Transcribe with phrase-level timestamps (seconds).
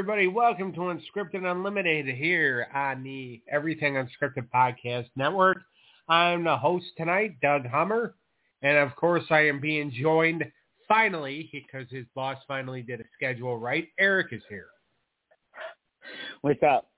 [0.00, 0.28] everybody.
[0.28, 5.58] Welcome to Unscripted Unlimited here on the Everything Unscripted Podcast Network.
[6.08, 8.14] I'm the host tonight, Doug Hummer.
[8.62, 10.42] And of course, I am being joined
[10.88, 13.88] finally, because his boss finally did a schedule right.
[13.98, 14.68] Eric is here.
[16.40, 16.88] What's up?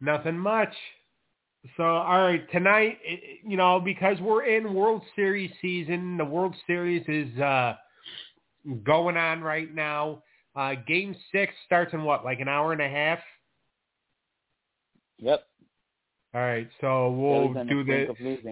[0.00, 0.72] Nothing much.
[1.76, 2.98] So, all right, tonight,
[3.44, 7.74] you know, because we're in World Series season, the World Series is uh,
[8.84, 10.22] going on right now.
[10.56, 13.20] Uh, game six starts in what, like an hour and a half?
[15.18, 15.44] Yep.
[16.32, 18.06] All right, so we'll do the.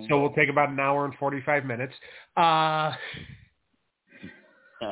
[0.08, 1.94] So we'll take about an hour and forty-five minutes.
[2.36, 2.92] Uh,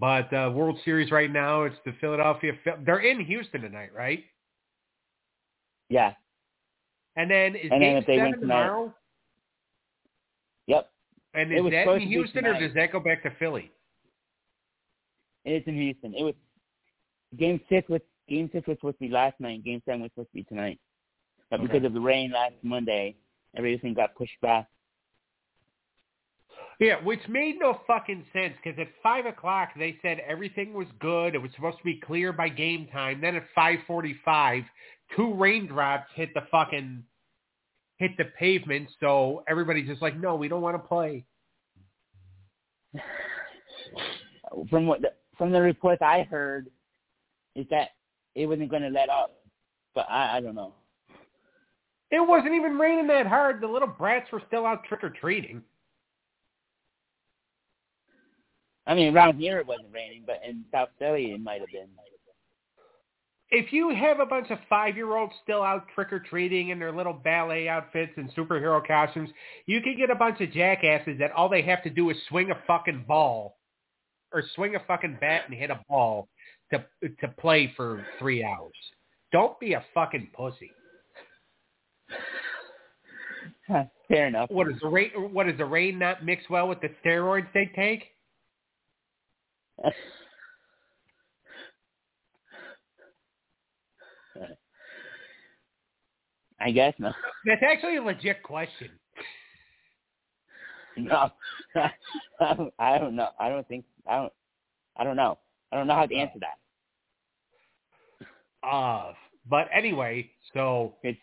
[0.00, 2.54] but uh, World Series right now, it's the Philadelphia.
[2.84, 4.24] They're in Houston tonight, right?
[5.88, 6.14] Yeah.
[7.16, 8.92] And then is and game then seven tomorrow?
[10.66, 10.90] Yep.
[11.34, 13.70] And is that in Houston or does that go back to Philly?
[15.44, 16.14] It's in Houston.
[16.14, 16.34] It was
[17.38, 19.64] game six was game six was supposed to be last night.
[19.64, 20.80] Game seven was supposed to be tonight.
[21.50, 21.66] But Okay.
[21.66, 23.16] because of the rain last Monday,
[23.56, 24.68] everything got pushed back.
[26.80, 31.34] Yeah, which made no fucking sense because at five o'clock they said everything was good.
[31.34, 33.20] It was supposed to be clear by game time.
[33.20, 34.64] Then at five forty-five,
[35.14, 37.04] two raindrops hit the fucking
[37.98, 38.88] hit the pavement.
[38.98, 41.24] So everybody's just like, no, we don't want to play.
[44.70, 46.68] From what the, from the reports I heard,
[47.54, 47.90] is that
[48.34, 49.32] it wasn't going to let up.
[49.94, 50.74] But I, I don't know.
[52.10, 53.60] It wasn't even raining that hard.
[53.60, 55.62] The little brats were still out trick or treating.
[58.86, 61.88] I mean, around here it wasn't raining, but in South Philly it might have been.
[63.50, 68.12] If you have a bunch of five-year-olds still out trick-or-treating in their little ballet outfits
[68.16, 69.30] and superhero costumes,
[69.66, 72.50] you can get a bunch of jackasses that all they have to do is swing
[72.50, 73.56] a fucking ball
[74.34, 76.28] or swing a fucking bat and hit a ball
[76.72, 76.84] to
[77.20, 78.74] to play for three hours.
[79.32, 80.70] Don't be a fucking pussy.
[84.08, 84.50] Fair enough.
[84.50, 85.10] What is the rain?
[85.32, 88.04] What is the rain not mix well with the steroids they take?
[96.60, 97.14] I guess not.
[97.44, 98.90] That's actually a legit question.
[100.96, 101.30] No,
[102.78, 103.28] I don't know.
[103.38, 104.32] I don't think I don't.
[104.96, 105.38] I don't know.
[105.72, 106.58] I don't know how to answer that.
[108.66, 109.12] Uh,
[109.48, 111.18] but anyway, so It's,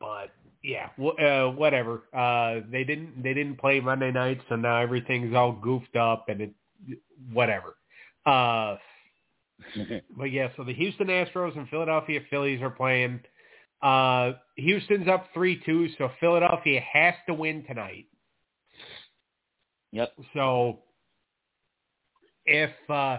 [0.00, 0.30] but
[0.62, 2.02] yeah, w- uh, whatever.
[2.14, 6.40] Uh, they didn't they didn't play Monday night, so now everything's all goofed up and
[6.40, 6.50] it
[7.32, 7.76] whatever.
[8.26, 8.76] Uh,
[10.16, 13.20] but yeah, so the Houston Astros and Philadelphia Phillies are playing.
[13.82, 18.06] Uh, Houston's up three two, so Philadelphia has to win tonight.
[19.92, 20.12] Yep.
[20.34, 20.80] So
[22.46, 23.18] if uh,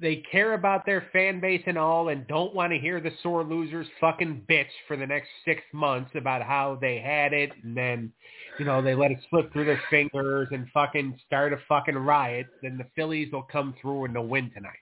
[0.00, 3.42] they care about their fan base and all and don't want to hear the sore
[3.44, 8.12] losers fucking bitch for the next six months about how they had it and then,
[8.58, 12.46] you know, they let it slip through their fingers and fucking start a fucking riot,
[12.62, 14.72] then the Phillies will come through and they'll win tonight.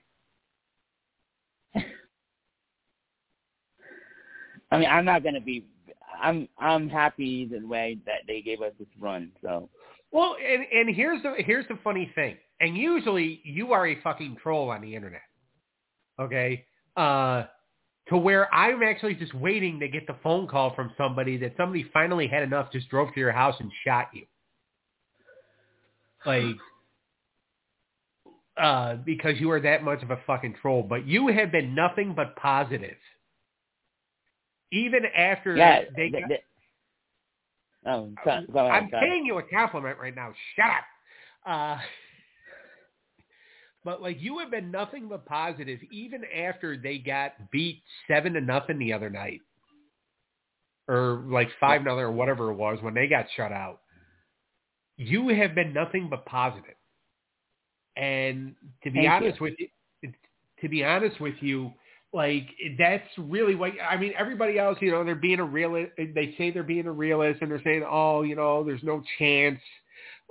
[4.71, 5.65] I mean, I'm not gonna be.
[6.19, 9.31] I'm I'm happy the way that they gave us this run.
[9.41, 9.69] So
[10.11, 12.37] Well, and and here's the here's the funny thing.
[12.59, 15.21] And usually you are a fucking troll on the internet.
[16.19, 16.65] Okay?
[16.95, 17.45] Uh
[18.09, 21.85] to where I'm actually just waiting to get the phone call from somebody that somebody
[21.91, 24.23] finally had enough just drove to your house and shot you.
[26.25, 26.55] Like
[28.57, 32.13] uh because you are that much of a fucking troll, but you have been nothing
[32.15, 32.97] but positive.
[34.71, 36.41] Even after yeah, they th- got, th-
[37.87, 39.09] oh, so, go ahead, I'm sorry.
[39.09, 40.33] paying you a compliment right now.
[40.55, 40.85] Shut up.
[41.45, 41.77] Uh,
[43.83, 48.41] but like you have been nothing but positive, even after they got beat seven to
[48.41, 49.41] nothing the other night,
[50.87, 53.81] or like five nothing or whatever it was when they got shut out.
[54.97, 56.75] You have been nothing but positive.
[57.95, 59.67] And to be Thank honest with you,
[60.61, 61.71] to be honest with you,
[62.13, 64.13] like that's really what I mean.
[64.17, 65.91] Everybody else, you know, they're being a realist.
[65.97, 69.59] They say they're being a realist, and they're saying, "Oh, you know, there's no chance.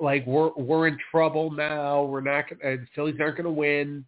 [0.01, 2.05] Like we're we're in trouble now.
[2.05, 2.45] We're not.
[2.51, 4.05] The Phillies aren't going to win."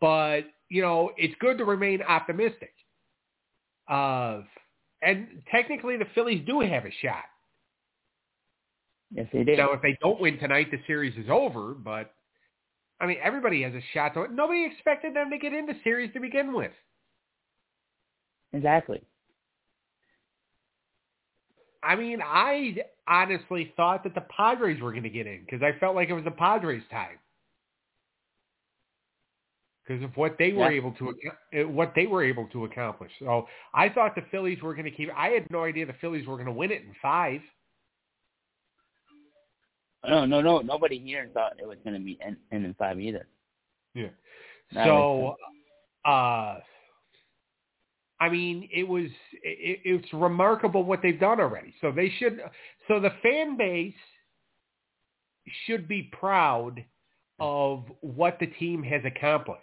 [0.00, 2.72] But you know, it's good to remain optimistic.
[3.88, 4.44] Of
[5.02, 7.24] and technically, the Phillies do have a shot.
[9.14, 9.56] Yes, they do.
[9.56, 11.74] Now, if they don't win tonight, the series is over.
[11.74, 12.12] But
[13.00, 14.14] I mean, everybody has a shot.
[14.14, 16.72] To, nobody expected them to get in the series to begin with.
[18.52, 19.02] Exactly.
[21.82, 25.78] I mean, I honestly thought that the Padres were going to get in because I
[25.78, 27.18] felt like it was the Padres' time
[29.88, 30.76] because of what they were Yeah.
[30.76, 31.14] able to
[31.54, 33.12] uh, what they were able to accomplish.
[33.18, 35.08] So I thought the Phillies were going to keep.
[35.16, 37.40] I had no idea the Phillies were going to win it in five.
[40.06, 40.60] No, no, no.
[40.60, 43.26] Nobody here thought it was going to be end, end in five either.
[43.94, 44.08] Yeah.
[44.74, 45.36] That So,
[46.04, 46.58] uh,
[48.20, 49.06] I mean, it was
[49.42, 51.74] it, it's remarkable what they've done already.
[51.80, 52.40] So they should.
[52.86, 53.94] So the fan base
[55.66, 56.84] should be proud
[57.40, 59.62] of what the team has accomplished.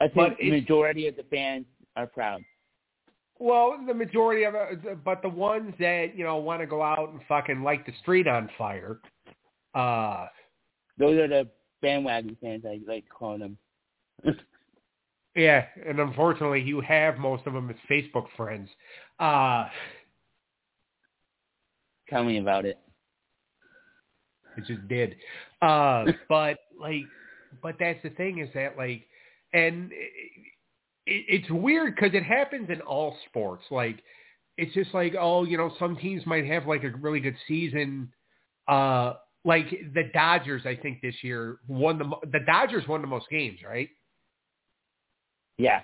[0.00, 1.66] I But think the majority of the fans
[1.96, 2.42] are proud.
[3.38, 7.10] Well, the majority of it, but the ones that you know want to go out
[7.10, 8.98] and fucking light the street on fire,
[9.74, 10.26] uh,
[10.98, 11.48] Those are the
[11.80, 13.56] bandwagon fans, I like to call them.
[15.36, 18.68] yeah, and unfortunately, you have most of them as Facebook friends.
[19.20, 19.66] Uh,
[22.08, 22.78] Tell me about it.
[24.56, 25.14] It just did.
[25.62, 27.04] Uh, but like,
[27.62, 29.06] but that's the thing is that like,
[29.52, 30.10] and it,
[31.08, 33.64] it, it's weird because it happens in all sports.
[33.70, 34.02] Like,
[34.56, 38.12] it's just like, oh, you know, some teams might have like a really good season.
[38.66, 39.14] Uh,
[39.44, 43.26] like the Dodgers, I think this year won the mo- the Dodgers won the most
[43.30, 43.88] games, right?
[45.56, 45.80] Yeah,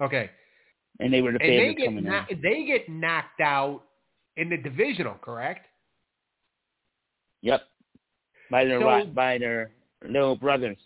[0.00, 0.30] Okay,
[1.00, 3.82] and they were the favorites get coming kno- they get knocked out
[4.36, 5.66] in the divisional, correct?
[7.42, 7.62] Yep.
[8.50, 9.70] By their So- by their
[10.06, 10.76] little brothers.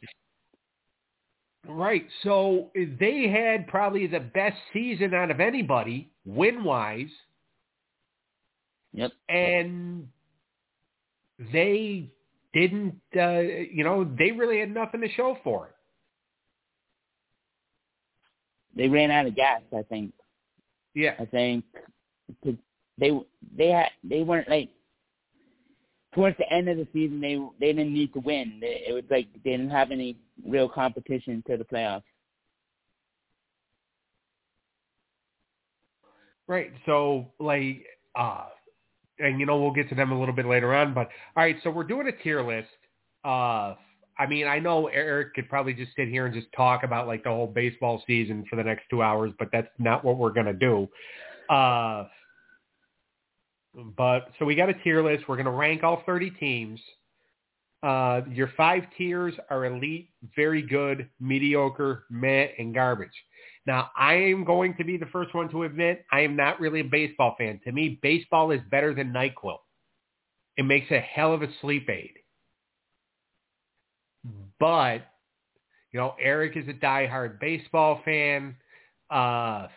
[1.68, 2.06] Right.
[2.22, 7.10] So they had probably the best season out of anybody win wise,
[8.92, 9.12] Yep.
[9.28, 10.08] and
[11.52, 12.10] they
[12.52, 13.00] didn't.
[13.16, 15.74] Uh, you know, they really had nothing to show for it.
[18.76, 19.62] They ran out of gas.
[19.76, 20.12] I think.
[20.94, 21.14] Yeah.
[21.18, 21.64] I think
[22.98, 23.12] they
[23.56, 24.70] they had they weren't like
[26.14, 28.58] towards the end of the season they they didn't need to win.
[28.60, 30.16] They, it was like they didn't have any
[30.46, 32.02] real competition to the playoffs.
[36.50, 36.72] Right.
[36.84, 37.86] So like,
[38.18, 38.46] uh,
[39.20, 40.94] and you know, we'll get to them a little bit later on.
[40.94, 42.68] But all right, so we're doing a tier list.
[43.24, 43.74] Uh,
[44.18, 47.22] I mean, I know Eric could probably just sit here and just talk about like
[47.22, 50.52] the whole baseball season for the next two hours, but that's not what we're gonna
[50.52, 50.88] do.
[51.48, 52.06] Uh,
[53.96, 55.28] but so we got a tier list.
[55.28, 56.81] We're gonna rank all 30 teams.
[57.82, 63.08] Uh, your five tiers are elite, very good, mediocre, meh, and garbage.
[63.67, 66.81] Now, I am going to be the first one to admit I am not really
[66.81, 67.61] a baseball fan.
[67.64, 69.56] To me, baseball is better than NyQuil.
[70.58, 72.12] It makes a hell of a sleep aid.
[74.58, 75.06] But,
[75.93, 78.56] you know, Eric is a diehard baseball fan.
[79.08, 79.69] Uh,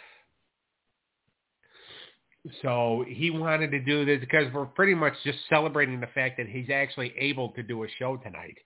[2.62, 6.48] so he wanted to do this because we're pretty much just celebrating the fact that
[6.48, 8.58] he's actually able to do a show tonight.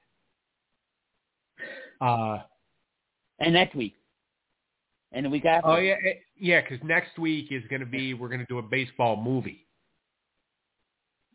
[2.01, 2.39] Uh,
[3.39, 3.95] And next week.
[5.11, 5.69] And the week after.
[5.69, 5.95] Oh yeah,
[6.37, 6.61] yeah.
[6.61, 9.65] Because next week is going to be we're going to do a baseball movie.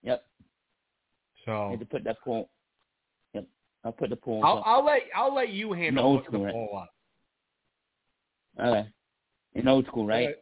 [0.02, 0.24] Yep.
[0.28, 2.50] I So had to put that poll.
[3.34, 3.46] Yep.
[3.84, 4.44] I'll put the poll.
[4.44, 4.62] I'll.
[4.66, 6.70] I'll let I'll let you handle old putting the school, right?
[6.70, 6.92] poll up.
[8.60, 8.88] Okay.
[9.54, 10.36] In old school, right?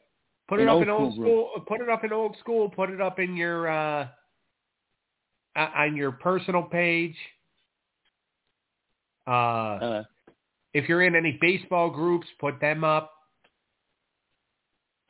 [0.50, 1.50] Put it In up old in old school.
[1.69, 2.69] Put it up in old school.
[2.69, 4.09] Put it up in your uh,
[5.54, 7.14] on your personal page.
[9.28, 10.02] Uh, Uh,
[10.75, 13.12] if you're in any baseball groups, put them up.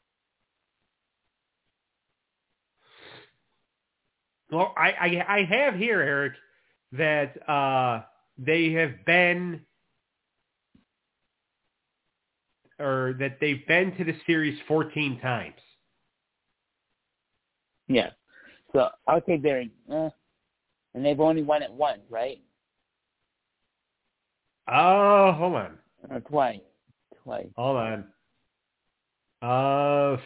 [4.50, 6.32] well, I, I I have here, Eric,
[6.92, 8.02] that uh,
[8.36, 9.60] they have been
[12.80, 15.54] or that they've been to the series 14 times.
[17.90, 18.10] Yeah.
[18.72, 20.10] So I'll take their, uh,
[20.94, 22.40] and they've only won it once, right?
[24.68, 25.78] Oh, hold on.
[26.08, 26.60] Or twice.
[27.24, 27.48] Twice.
[27.56, 28.04] Hold on.
[29.42, 30.16] Uh,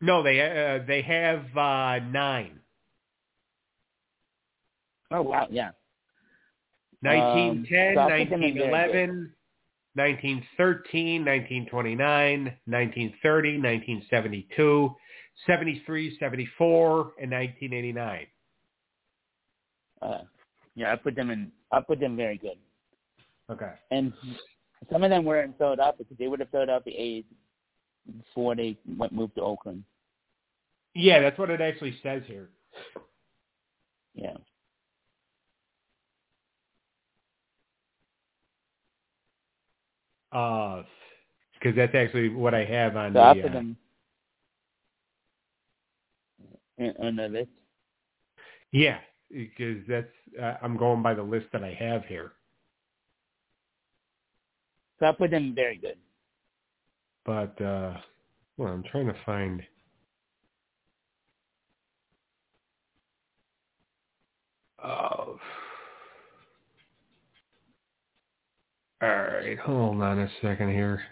[0.00, 2.60] no, they uh, they have uh, nine.
[5.10, 5.70] Oh wow, yeah.
[7.02, 9.32] 1910, Um, so I'll put them in there, 1911,
[9.96, 14.94] 1913, 1929, 1930, 1972,
[15.46, 18.26] 73, 74, and 1989.
[20.02, 20.18] Uh,
[20.74, 21.50] yeah, I put them in.
[21.72, 22.58] I put them very good.
[23.50, 23.72] Okay.
[23.90, 24.12] And
[24.92, 27.24] some of them were in Philadelphia because they would have filled out the A's
[28.18, 29.84] before they went moved to Oakland.
[30.94, 32.50] Yeah, that's what it actually says here.
[34.14, 34.36] Yeah.
[40.36, 40.82] Uh,
[41.54, 43.40] because that's actually what I have on So I the.
[43.40, 43.76] Uh, them
[46.76, 47.48] in, on the list.
[48.70, 48.98] yeah,
[49.30, 52.32] because that's uh, I'm going by the list that I have here.
[55.00, 55.96] So I put them very good.
[57.24, 57.96] But uh,
[58.58, 59.62] well, I'm trying to find.
[64.84, 65.38] Oh.
[69.02, 71.02] All right, hold on a second here.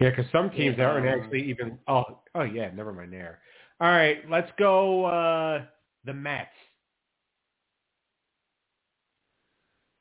[0.00, 0.86] Yeah, because some teams Yeah.
[0.86, 1.78] aren't actually even.
[1.88, 3.40] Oh, oh yeah, never mind there.
[3.80, 5.04] All right, let's go.
[5.04, 5.64] uh
[6.04, 6.50] The Mets.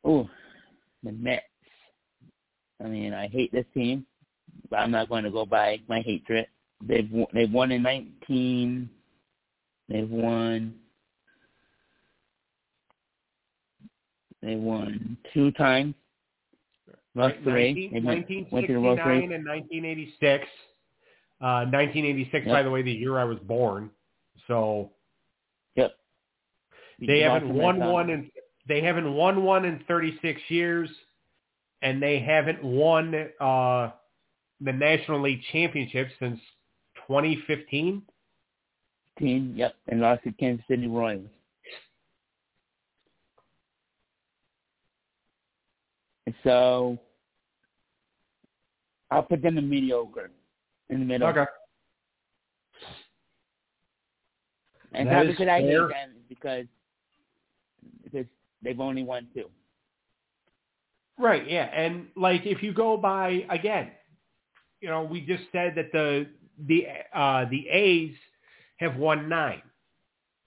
[0.03, 0.27] Oh,
[1.03, 1.43] the Mets.
[2.83, 4.05] I mean, I hate this team,
[4.69, 6.47] but I'm not going to go by my hatred.
[6.83, 8.89] They've won- they've won in 19.
[9.87, 10.80] They've won.
[14.41, 15.93] They won two times.
[17.13, 17.89] Lost three.
[17.89, 20.47] 19, They went, went to the World 1969 and 1986.
[21.41, 23.89] Uh, 1986, by the way, the year I was born.
[24.47, 24.91] So
[25.75, 25.95] Yep.
[26.99, 28.31] they haven't won one in
[28.67, 30.89] they haven't won one in 36 years,
[31.81, 33.89] and they haven't won uh,
[34.61, 36.39] the National League Championship since
[37.07, 38.03] 2015.
[39.17, 39.53] team.
[39.55, 41.27] Yep, and lost to Kansas City Royals.
[46.43, 46.97] So
[49.09, 50.31] I'll put them in mediocre
[50.89, 51.27] in the middle.
[51.27, 51.45] Okay.
[54.93, 55.87] And That is because I hate fair.
[55.87, 56.65] them because
[58.03, 58.25] because
[58.61, 59.49] they've only won two.
[61.17, 61.69] Right, yeah.
[61.73, 63.91] And like if you go by again,
[64.81, 66.27] you know, we just said that the
[66.67, 68.15] the uh the A's
[68.77, 69.61] have won 9.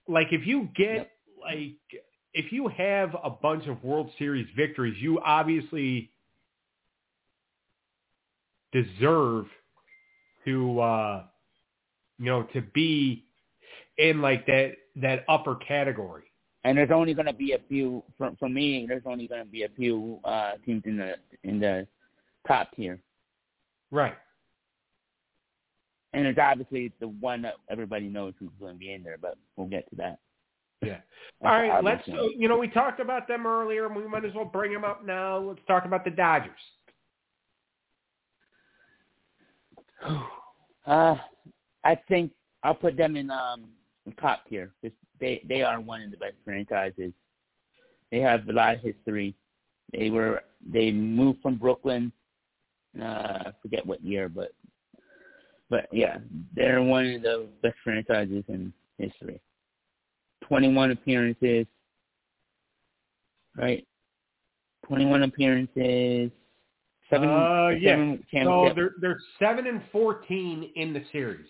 [0.08, 1.10] Like if you get Yep.
[1.40, 6.10] like if you have a bunch of World Series victories, you obviously
[8.72, 9.46] deserve
[10.44, 11.22] to uh
[12.18, 13.24] you know to be
[13.98, 16.24] in like that that upper category.
[16.64, 18.86] And there's only going to be a few for for me.
[18.88, 21.14] There's only going to be a few uh, teams in the
[21.44, 21.86] in the
[22.48, 22.98] top tier,
[23.90, 24.14] Right.
[26.12, 29.18] and it's obviously the one that everybody knows who's going to be in there.
[29.20, 30.18] But we'll get to that.
[30.86, 30.98] Yeah.
[31.44, 32.06] All right, let's.
[32.06, 35.04] You know, we talked about them earlier, and we might as well bring them up
[35.04, 35.38] now.
[35.38, 36.52] Let's talk about the Dodgers.
[40.86, 41.16] Uh,
[41.82, 42.30] I think
[42.62, 43.70] I'll put them in um
[44.20, 44.70] top tier.
[45.18, 47.12] They they are one of the best franchises.
[48.10, 49.34] They have a lot of history.
[49.92, 52.12] They were they moved from Brooklyn.
[53.00, 54.52] Uh, I forget what year, but
[55.70, 56.18] but yeah,
[56.54, 59.40] they're one of the best franchises in history.
[60.48, 61.66] Twenty one appearances,
[63.56, 63.86] right?
[64.86, 66.30] Twenty one appearances.
[67.10, 67.90] Seven, Uh, yeah.
[67.90, 71.48] seven So they're they're seven and fourteen in the series.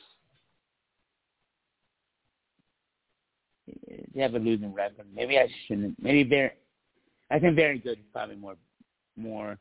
[4.15, 5.07] they have a losing record.
[5.15, 6.01] Maybe I shouldn't.
[6.01, 6.51] Maybe very.
[7.31, 8.57] I think very good is probably more
[9.17, 9.59] more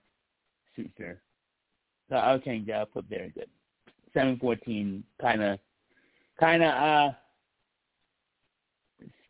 [0.76, 1.22] suits her.
[2.10, 2.76] So I'll change that.
[2.76, 3.50] I'll put very good.
[4.14, 5.60] Seven fourteen kind of
[6.40, 7.12] kind of uh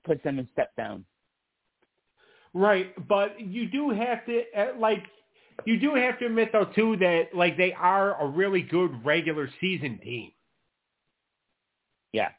[0.03, 1.05] puts them in step down.
[2.53, 5.03] Right, but you do have to uh, like
[5.65, 9.50] you do have to admit though too that like they are a really good regular
[9.60, 10.31] season team.
[12.12, 12.29] Yeah,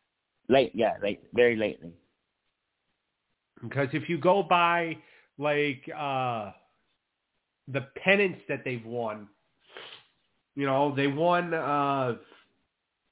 [0.49, 0.73] late.
[0.75, 1.21] Yeah, late.
[1.33, 1.93] Very lately.
[3.63, 4.97] Because if you go by
[5.37, 6.53] like uh
[7.69, 9.27] the pennants that they've won,
[10.55, 12.15] you know, they won uh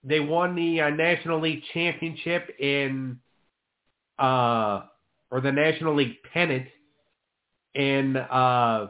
[0.04, 3.18] they won the uh, National League championship in
[4.22, 4.84] uh
[5.30, 6.66] or the National League pennant
[7.74, 8.86] in uh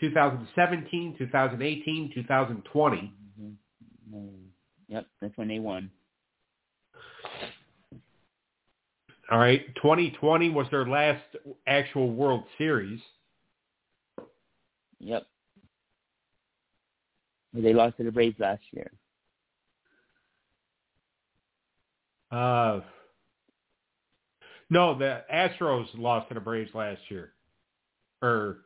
[0.00, 3.12] 2017, 2018, 2020.
[3.40, 4.26] Mm-hmm.
[4.88, 5.90] Yep, that's when they won.
[9.30, 11.24] All right, 2020 was their last
[11.66, 13.00] actual World Series.
[15.00, 15.26] Yep.
[17.52, 18.92] They lost to the Braves last year.
[22.30, 22.80] Uh,
[24.70, 27.32] no, the Astros lost to the Braves last year.
[28.22, 28.58] Or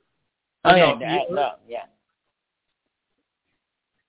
[0.64, 1.82] oh, no, yeah, the, no, yeah.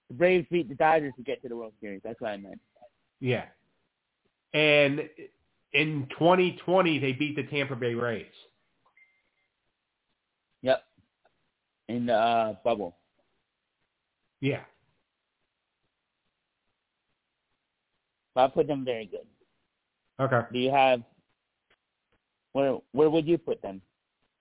[0.10, 2.02] The Braves beat the Dodgers to get to the World Series.
[2.04, 2.60] That's what I meant.
[3.20, 3.46] Yeah.
[4.54, 5.10] And
[5.74, 8.26] in 2020, they beat the Tampa Bay Rays.
[10.62, 10.84] Yep.
[11.88, 12.96] In the uh, bubble.
[14.42, 14.62] Yeah.
[18.34, 19.28] But I put them very good.
[20.20, 20.42] Okay.
[20.54, 21.02] Do you have
[22.54, 23.82] where where would you put them?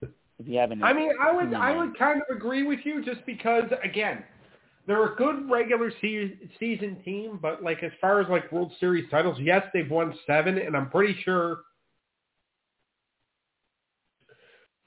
[0.03, 3.05] If you have any I mean, I would I would kind of agree with you
[3.05, 4.25] just because again,
[4.87, 9.09] they're a good regular se- season team, but like as far as like World Series
[9.11, 11.61] titles, yes, they've won 7 and I'm pretty sure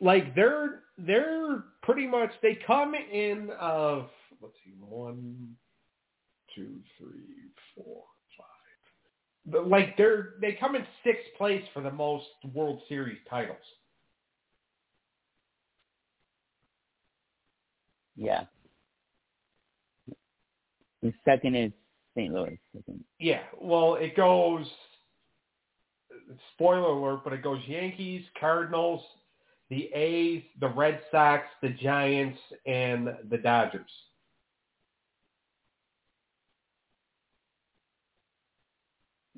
[0.04, 4.10] like they're they're pretty much they come in of
[4.42, 5.56] let's see one
[6.56, 8.04] two three four
[9.52, 13.58] like they're they come in sixth place for the most world series titles
[18.16, 18.44] Yeah.
[21.02, 21.72] The second is
[22.16, 22.32] St.
[22.34, 22.60] Louis.
[23.20, 24.66] yeah well it goes
[26.54, 29.02] spoiler alert but it goes yankees cardinals
[29.74, 33.90] the A's, the Red Sox, the Giants, and the Dodgers.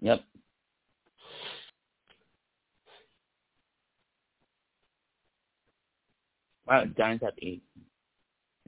[0.05, 0.21] Yep.
[6.67, 7.63] Wow, Giants have eight.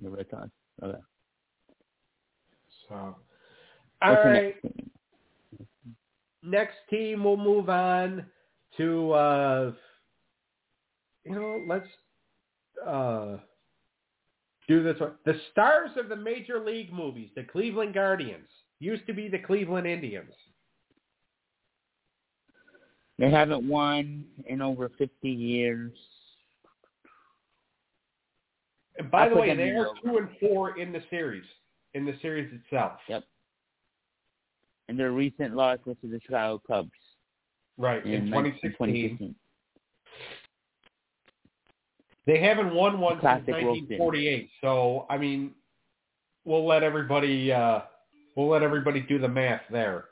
[0.02, 0.50] The Red Sox.
[0.82, 0.98] Okay.
[2.90, 3.16] So,
[4.02, 4.56] all right.
[4.56, 4.92] next team?
[6.42, 8.26] Next team, we'll move on
[8.78, 9.72] to, uh,
[11.24, 11.88] you know, let's
[12.84, 13.38] uh,
[14.68, 15.12] do this one.
[15.26, 18.48] The stars of the Major League movies, the Cleveland Guardians,
[18.80, 20.34] used to be the Cleveland Indians.
[23.20, 25.92] They haven't won in over 50 years.
[29.00, 30.00] And by I the way, they are over.
[30.04, 31.46] two and four in the series,
[31.94, 32.94] in the series itself.
[33.10, 33.24] Yep.
[34.90, 36.92] And their recent loss was to the Chicago Cubs
[37.78, 38.72] Right, in, in 2016.
[38.72, 39.36] 2016.
[42.26, 44.00] They haven't won one Classic since roasting.
[44.00, 44.50] 1948.
[44.62, 45.52] So, I mean,
[46.44, 47.82] we'll let everybody uh,
[48.36, 50.06] we'll let everybody do the math there.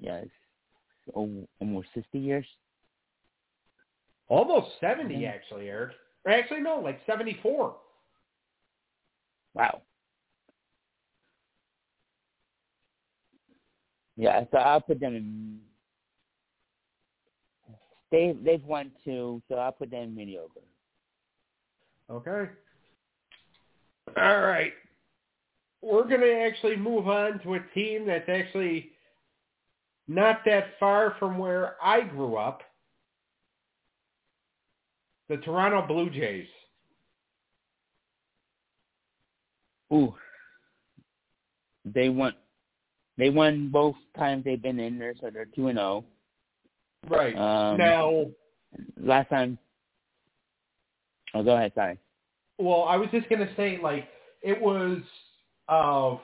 [0.00, 0.26] Yes.
[1.14, 2.46] Oh, almost 60 years.
[4.28, 5.28] Almost 70 Mhm.
[5.28, 5.96] actually, Eric.
[6.24, 7.76] Or actually no, like 74.
[9.54, 9.82] Wow.
[14.16, 15.60] Yeah, so I'll put them in.
[18.10, 20.60] They they've won two, so I'll put them in mini over.
[22.10, 22.52] Okay.
[24.16, 24.72] All right.
[25.80, 28.90] We're going to actually move on to a team that's actually
[30.10, 32.62] not that far from where I grew up.
[35.28, 36.48] The Toronto Blue Jays.
[39.92, 40.12] Ooh.
[41.84, 42.34] They won.
[43.16, 46.04] They won both times they've been in there, so they're two and zero.
[47.08, 47.36] Right.
[47.36, 48.26] Um, now,
[49.00, 49.58] Last time.
[51.34, 51.72] Oh, go ahead.
[51.74, 51.98] Sorry.
[52.58, 54.08] well, I was just going to say, like,
[54.42, 54.98] it was
[55.68, 56.18] uh,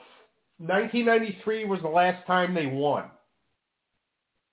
[0.57, 3.05] 1993 was the last time they won.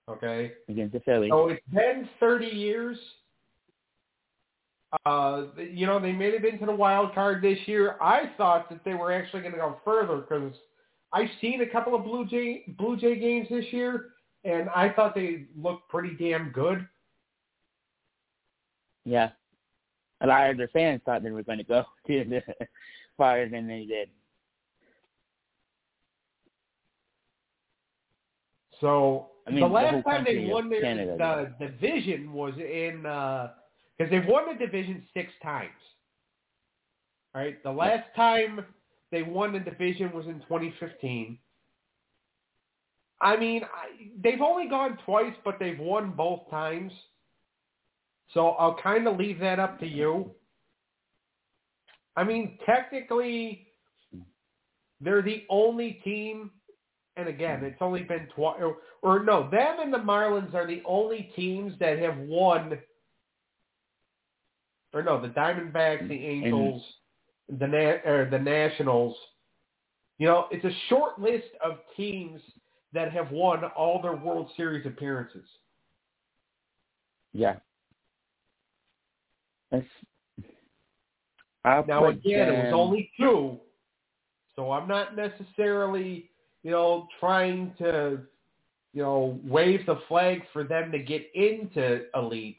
[0.08, 0.52] Okay?
[0.68, 1.30] Against the Phillies.
[1.30, 2.98] So it's been 30 years.
[5.06, 7.96] Uh, you know, they made it into the wild card this year.
[8.00, 10.52] I thought that they were actually going to go further because
[11.12, 14.10] I've seen a couple of Blue Jay Blue Jay games this year,
[14.44, 16.86] and I thought they looked pretty damn good.
[19.04, 19.30] Yeah.
[20.20, 21.84] A lot of their fans thought they were going to go
[23.16, 24.10] farther than they did.
[28.84, 32.52] So I mean, the the last whole time they won their Canada the division was
[32.58, 33.52] in uh,
[33.96, 35.70] because they've won the division six times.
[37.34, 37.62] All right.
[37.62, 38.62] The last time
[39.10, 41.38] they won the division was in 2015.
[43.22, 46.92] I mean, I, they've only gone twice, but they've won both times.
[48.34, 50.30] So I'll kind of leave that up to you.
[52.16, 53.66] I mean, technically,
[55.00, 56.50] they're the only team,
[57.16, 60.82] and again, it's only been twice, or, or no, them and the Marlins are the
[60.84, 62.78] only teams that have won,
[64.92, 66.82] or no, the Diamondbacks, the Angels,
[67.58, 69.16] the Na- or the Nationals.
[70.18, 72.40] You know, it's a short list of teams
[72.92, 75.46] that have won all their World Series appearances.
[77.32, 77.56] Yeah.
[79.72, 79.84] That's,
[81.64, 83.58] now again, it was only two,
[84.54, 86.30] so I'm not necessarily,
[86.64, 88.18] you know, trying to,
[88.94, 92.58] you know, wave the flag for them to get into elite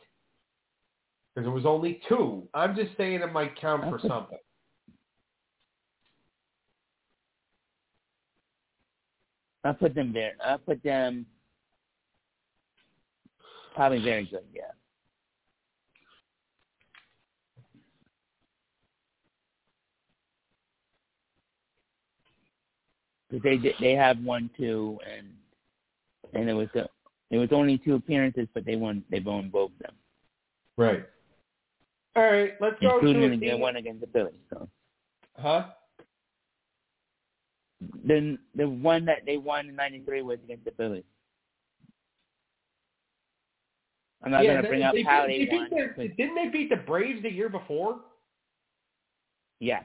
[1.33, 2.47] because there was only two.
[2.53, 4.37] I'm just saying it might count for something.
[9.65, 10.33] I'll put them there.
[10.45, 11.25] I'll put them
[13.73, 14.45] probably very good.
[14.53, 14.61] Yeah.
[23.35, 25.27] Because they did- they have one two and
[26.33, 26.87] and it was a,
[27.31, 29.95] it was only two appearances, but they won they won both of them,
[30.77, 31.05] Right.
[32.15, 34.39] All right, let's go to including a the team- one against the Phillies.
[34.49, 34.69] So
[35.37, 35.67] Huh?
[37.81, 41.03] then the one that they won in '93 was against the Phillies.
[44.23, 45.69] I'm not yeah, gonna bring up they, how they they beat won.
[45.71, 47.99] the- but didn't they beat the Braves the year before?
[49.59, 49.83] yeah.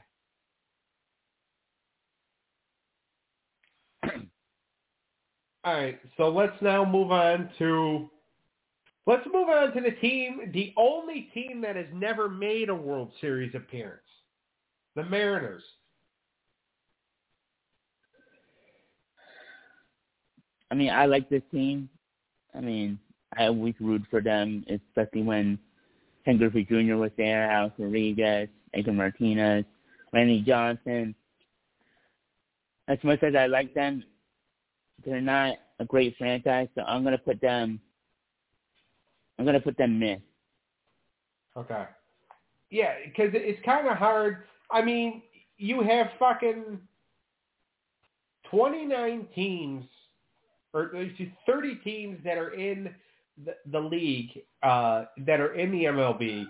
[5.63, 8.09] All right, so let's now move on to
[9.05, 13.11] let's move on to the team, the only team that has never made a World
[13.21, 14.01] Series appearance,
[14.95, 15.63] the Mariners.
[20.71, 21.89] I mean, I like this team.
[22.55, 22.97] I mean,
[23.37, 25.59] I always root for them, especially when
[26.25, 26.95] Ken Griffey Jr.
[26.95, 29.65] was there, Alex Rodriguez, Edgar Martinez,
[30.11, 31.13] Randy Johnson.
[32.87, 34.03] As much as I like them,
[35.05, 37.79] they're not a great franchise, so I'm gonna put them.
[39.37, 40.21] I'm gonna put them mid.
[41.57, 41.85] Okay.
[42.69, 44.43] Yeah, because it's kind of hard.
[44.71, 45.21] I mean,
[45.57, 46.79] you have fucking
[48.49, 49.85] 29 teams,
[50.73, 52.95] or excuse- 30 teams that are in
[53.43, 56.45] the, the league, uh, that are in the MLB,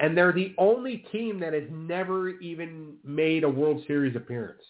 [0.00, 4.62] and they're the only team that has never even made a World Series appearance.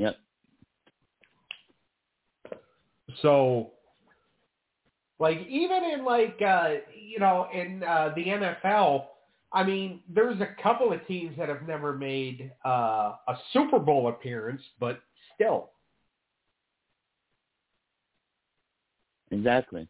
[0.00, 0.16] Yep.
[3.20, 3.72] So,
[5.18, 9.04] like even in like uh, you know in uh, the NFL,
[9.52, 14.08] I mean, there's a couple of teams that have never made uh, a Super Bowl
[14.08, 15.02] appearance, but
[15.34, 15.70] still,
[19.30, 19.86] Exactly.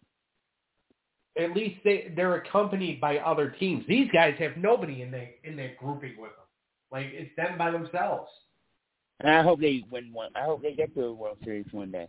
[1.39, 3.85] at least they they're accompanied by other teams.
[3.87, 6.47] These guys have nobody in their in their grouping with them.
[6.91, 8.29] Like it's them by themselves.
[9.21, 10.31] And I hope they win one.
[10.35, 12.09] I hope they get to a World Series one day.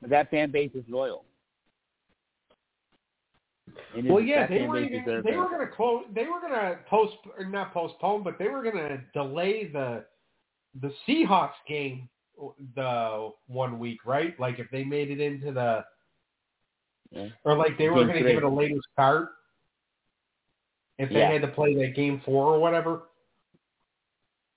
[0.00, 1.24] But that fan base is loyal.
[3.96, 6.04] And Well, it- yeah, they were base even, they were going to close.
[6.12, 10.04] They were going to post or not postpone, but they were going to delay the
[10.80, 12.08] the Seahawks game
[12.74, 14.38] the one week, right?
[14.40, 15.84] Like if they made it into the
[17.10, 17.28] Yeah.
[17.44, 19.30] or like they were going to give it a later start
[20.98, 21.30] if they Yeah.
[21.30, 23.02] had to play that game four or whatever.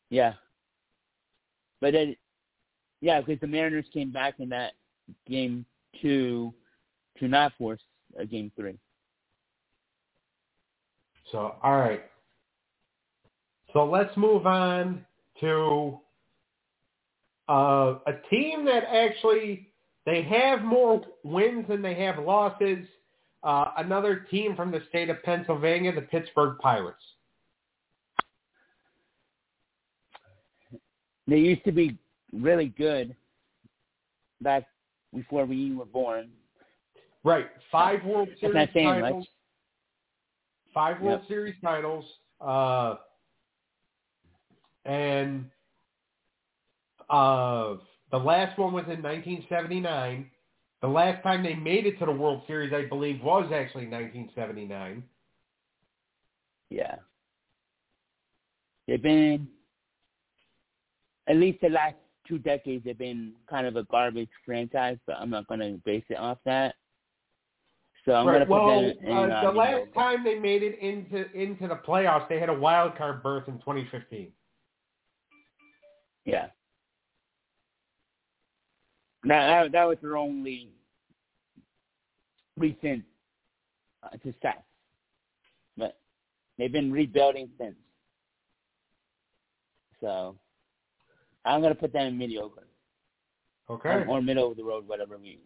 [0.10, 0.34] Yeah.
[1.82, 2.15] But then,
[3.02, 4.74] yeah, because the Mariners came back in that
[5.28, 5.65] game
[6.02, 6.54] two
[7.20, 7.82] to not force
[8.18, 8.78] a game three.
[11.32, 12.04] So all right.
[13.74, 15.06] So let's move on
[15.41, 16.00] to
[17.50, 19.70] uh, a team that actually
[20.06, 22.86] they have more wins than they have losses.
[23.44, 27.04] Uh, another team from the state of Pennsylvania, the Pittsburgh Pirates.
[31.27, 31.97] They used to be
[32.33, 33.15] really good
[34.41, 34.63] back
[35.13, 36.29] before we were born.
[37.23, 39.01] Right, five World Series titles.
[39.01, 39.27] much.
[40.73, 41.27] Five World Yep.
[41.27, 42.05] Series titles.
[42.39, 42.95] Uh,
[44.85, 45.45] and
[47.09, 47.75] uh,
[48.11, 50.29] the last one was in 1979.
[50.81, 55.03] The last time they made it to the World Series, I believe, was actually 1979.
[56.69, 56.95] Yeah.
[58.88, 59.47] They've been,
[61.27, 61.95] at least the last
[62.27, 66.03] two decades, they've been kind of a garbage franchise, but I'm not going to base
[66.09, 66.75] it off that.
[68.05, 68.33] So I'm right.
[68.33, 69.11] gonna put well, them in.
[69.11, 69.91] uh, uh, the last mediocre.
[69.93, 73.55] time they made it into into the playoffs, they had a wild card berth in
[73.55, 74.31] 2015.
[76.25, 76.47] Yeah.
[79.23, 80.69] That, that that was their only
[82.57, 83.03] recent
[84.03, 84.61] uh, success,
[85.75, 85.97] but
[86.59, 87.75] they've been rebuilding since.
[89.99, 90.35] So
[91.45, 92.67] I'm gonna put them in mediocre
[93.69, 93.89] Okay.
[93.89, 95.39] Um, or, or middle of the road, whatever we.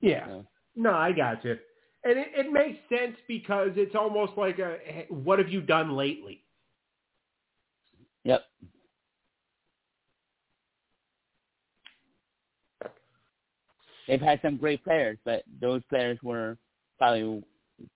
[0.00, 0.26] yeah.
[0.26, 0.46] So.
[0.74, 1.56] No, I got you.
[2.04, 6.44] And it, it makes sense because it's almost like a what have you done lately?
[8.24, 8.42] Yep.
[14.06, 16.58] They've had some great players, but those players were
[16.98, 17.42] probably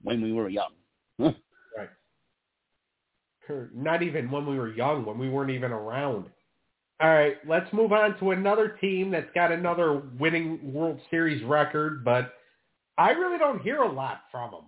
[0.03, 0.73] when we were young.
[3.49, 6.27] Or Not even when we were young, when we weren't even around.
[7.01, 12.05] All right, let's move on to another team that's got another winning World Series record,
[12.05, 12.35] but
[12.99, 14.65] I really don't hear a lot from them.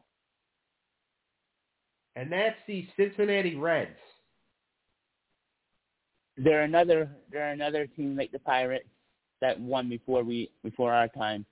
[2.17, 3.99] And that's the Cincinnati Reds.
[6.37, 8.89] they're another they're another team like the Pirates
[9.41, 11.45] that won before we before our time.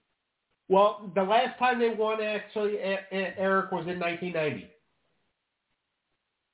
[0.69, 2.79] Well, the last time they won, actually,
[3.11, 4.71] Eric, was in 1990.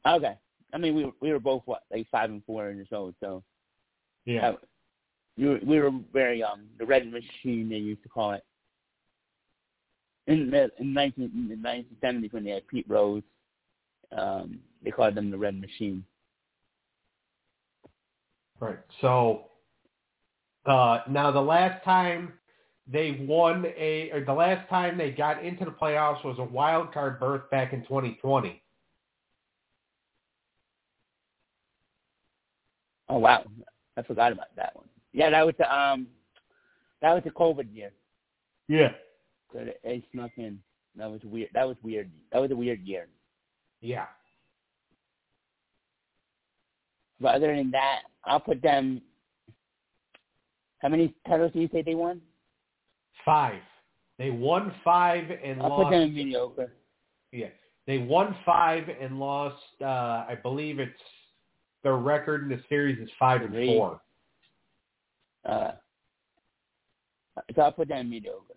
[0.07, 0.35] Okay.
[0.73, 3.43] I mean we were we were both what, like five and four years old, so
[4.27, 4.53] uh,
[5.39, 6.62] we were, we were very young.
[6.79, 8.45] The Red Machine they used to call it.
[10.27, 13.23] In the in nineteen in nineteen seventies when they had Pete Rose,
[14.17, 16.05] um, they called them the Red Machine.
[18.59, 18.79] Right.
[19.01, 19.45] So
[20.65, 22.33] uh, now the last time
[22.91, 26.93] they won a, or the last time they got into the playoffs was a wild
[26.93, 28.62] card berth back in 2020.
[33.09, 33.45] Oh wow,
[33.96, 34.88] I forgot about that one.
[35.12, 36.06] Yeah, that was the um,
[37.02, 37.92] that was the COVID year.
[38.68, 38.90] Yeah.
[39.52, 40.59] So they, they snuck in.
[40.96, 41.50] That was weird.
[41.54, 42.11] That was weird.
[42.32, 43.06] That was a weird year.
[43.80, 44.06] Yeah.
[47.20, 49.00] But other than that, I'll put them.
[50.80, 52.20] How many titles do you say they won?
[53.24, 53.62] Five.
[54.18, 55.85] They won five and I'll lost.
[55.85, 56.72] put them in mediocre.
[57.32, 57.48] Yeah.
[57.87, 59.62] They won five and lost.
[59.80, 60.92] Uh, I believe it's
[61.87, 63.68] their record in the series is five and Three.
[63.68, 64.01] four.
[65.49, 65.70] Uh,
[67.55, 68.55] so I'll put them in mediocre.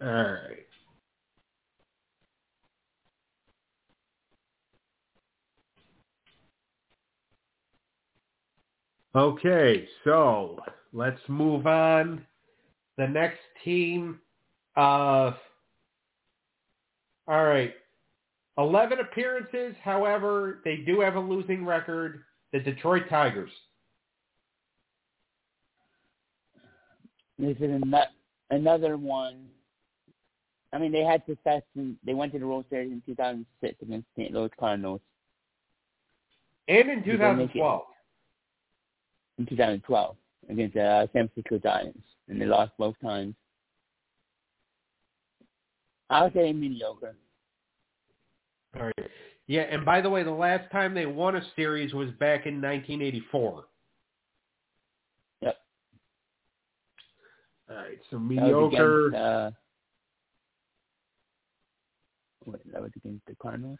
[0.00, 0.66] All right.
[9.16, 10.60] Okay, so
[10.92, 12.24] let's move on.
[12.96, 14.20] The next team,
[14.76, 15.32] uh,
[17.26, 17.74] all right,
[18.58, 19.74] 11 appearances.
[19.82, 22.22] However, they do have a losing record.
[22.52, 23.50] The Detroit Tigers.
[27.38, 28.04] This is ano-
[28.50, 29.46] another one.
[30.72, 31.62] I mean, they had success.
[31.76, 34.32] In, they went to the World Series in 2006 against St.
[34.32, 35.00] Louis Cardinals.
[36.68, 37.58] And in Did they make it?
[37.58, 37.82] 2012.
[39.38, 40.16] in 2012
[40.48, 43.34] against uh, San Francisco Giants, and they lost both times.
[46.10, 47.16] I would say mediocre.
[48.76, 49.10] All right.
[49.46, 52.62] Yeah, and by the way, the last time they won a series was back in
[52.62, 53.64] 1984.
[55.42, 55.56] Yep.
[57.70, 59.06] All right, so That was mediocre.
[59.08, 59.50] against, uh,
[62.44, 63.78] what, that was against the Cardinals.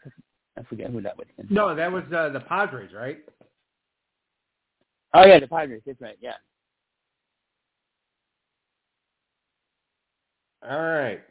[0.57, 1.51] I forget who that was against.
[1.51, 3.19] No, that was uh, the Padres, right?
[5.13, 5.81] Oh yeah, the Padres.
[5.85, 6.17] That's right.
[6.21, 6.33] Yeah.
[10.67, 11.21] All right.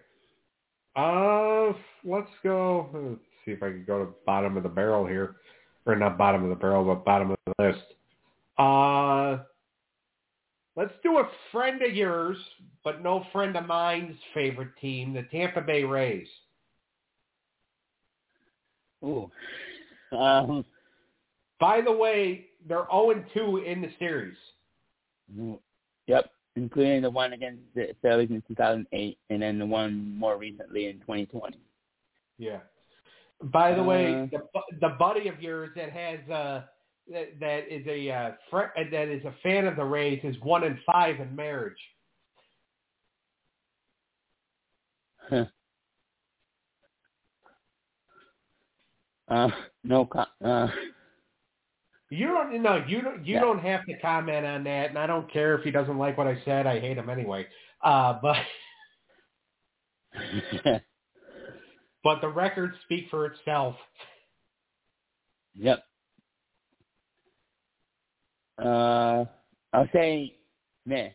[0.96, 1.72] Uh,
[2.04, 3.18] let's go.
[3.44, 5.36] See if I can go to bottom of the barrel here,
[5.86, 7.84] or not bottom of the barrel, but bottom of the list.
[8.58, 9.42] Uh,
[10.76, 12.36] let's do a friend of yours,
[12.82, 16.28] but no friend of mine's favorite team, the Tampa Bay Rays.
[19.04, 19.30] Ooh.
[20.16, 20.64] Um,
[21.60, 24.36] By the way, they're 0-2 in the series.
[26.06, 26.30] yep.
[26.56, 31.00] Including the one against the Phillies in 2008, and then the one more recently in
[31.00, 31.58] 2020.
[32.38, 32.58] Yeah.
[33.42, 34.40] By the way, Uh, the
[34.80, 36.62] the buddy of yours that has uh
[37.12, 40.64] that, that is a uh, fr- that is a fan of the Rays is one
[40.64, 41.76] in five in marriage.
[49.28, 49.50] uh,
[49.82, 50.08] no.
[50.40, 50.68] Uh,
[52.10, 53.40] You don't no you don't you Yeah.
[53.40, 56.26] don't have to comment on that, and I don't care if he doesn't like what
[56.26, 56.66] I said.
[56.66, 57.46] I hate him anyway.
[57.82, 58.36] Uh, but
[62.04, 63.74] but the records speak for itself.
[65.54, 65.82] Yep.
[68.62, 69.24] Uh,
[69.72, 70.36] I'll say
[70.86, 71.08] meh.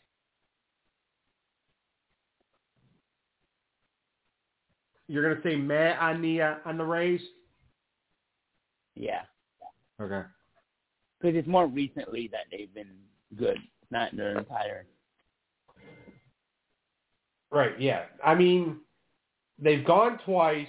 [5.07, 7.21] You're gonna say meh on uh, the uh, on the Rays?
[8.95, 9.21] Yeah.
[10.01, 10.27] Okay.
[11.19, 12.95] Because it's more recently that they've been
[13.37, 13.57] good,
[13.91, 14.85] not their entire.
[17.51, 17.79] Right.
[17.79, 18.03] Yeah.
[18.23, 18.81] I mean,
[19.61, 20.67] they've gone twice.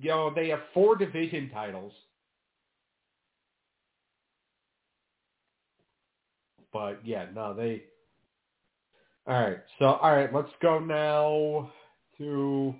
[0.00, 1.92] You know, they have four division titles.
[6.72, 7.82] But yeah, no, they.
[9.26, 9.58] All right.
[9.78, 11.70] So all right, let's go now
[12.18, 12.74] to.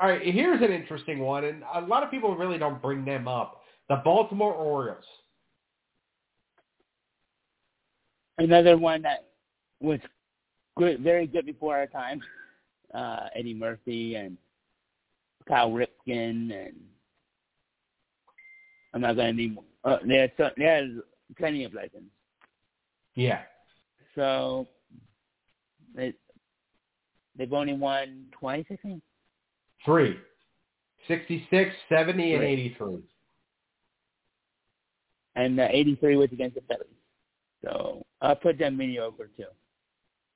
[0.00, 3.28] All right, here's an interesting one, and a lot of people really don't bring them
[3.28, 3.62] up.
[3.88, 5.04] The Baltimore Orioles.
[8.38, 9.28] Another one that
[9.80, 10.00] was
[10.76, 12.20] good, very good before our time.
[12.94, 14.36] Uh, Eddie Murphy and
[15.48, 16.74] Cal Ripken and
[18.94, 19.58] I'm not gonna name.
[19.84, 20.90] Uh, there's so, there's
[21.38, 22.10] plenty of legends.
[23.14, 23.40] Yeah.
[24.14, 24.68] So
[25.94, 26.14] they
[27.36, 29.02] they've only won twice, I think.
[29.84, 30.16] Three.
[31.08, 32.98] 66, 70, and 83.
[35.34, 36.86] And uh, 83 was against the Phillies.
[37.64, 39.44] So I'll put that them over too,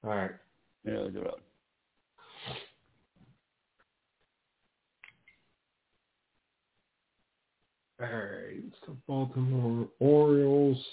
[0.05, 0.33] All right.
[0.85, 1.41] middle of the road.
[8.01, 8.63] All right.
[8.85, 10.85] So Baltimore Orioles.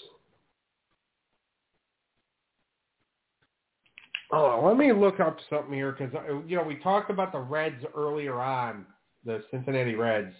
[4.32, 6.14] Oh, let me look up something here because
[6.46, 8.86] you know we talked about the Reds earlier on,
[9.24, 10.34] the Cincinnati Reds.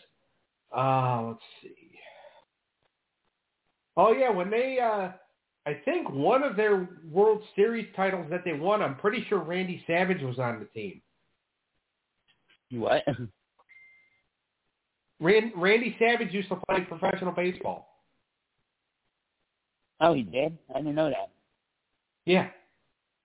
[0.74, 1.90] Uh, let's see.
[3.96, 5.10] Oh yeah, when they, uh,
[5.66, 9.82] I think one of their World Series titles that they won, I'm pretty sure Randy
[9.86, 11.00] Savage was on the team.
[12.70, 13.02] What?
[15.20, 17.88] Rand, Randy Savage used to play professional baseball.
[20.00, 20.58] oh, he did.
[20.74, 21.30] I didn't know that.
[22.26, 22.48] Yeah.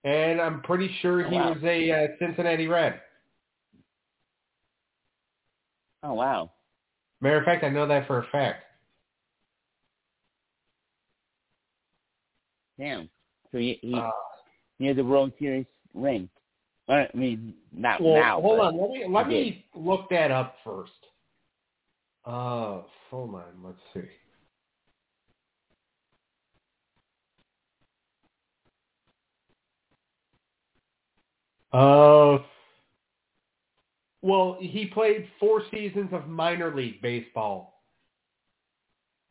[0.04, 1.52] And I'm pretty sure Oh, he wow.
[1.52, 3.00] was a uh, Cincinnati Red.
[6.02, 6.52] Oh wow.
[7.20, 8.64] Matter of fact, I know that for a fact.
[12.80, 13.10] Damn.
[13.52, 14.10] So he he, Uh,
[14.78, 16.28] he has a World Series ring.
[16.88, 18.40] Or, I mean, not well, now.
[18.40, 18.76] hold on.
[18.76, 20.90] Let me let me look that up first.
[22.24, 23.44] Uh, hold on.
[23.62, 24.10] Let's see.
[31.72, 32.38] Uh,
[34.22, 37.84] well, he played four seasons of minor league baseball.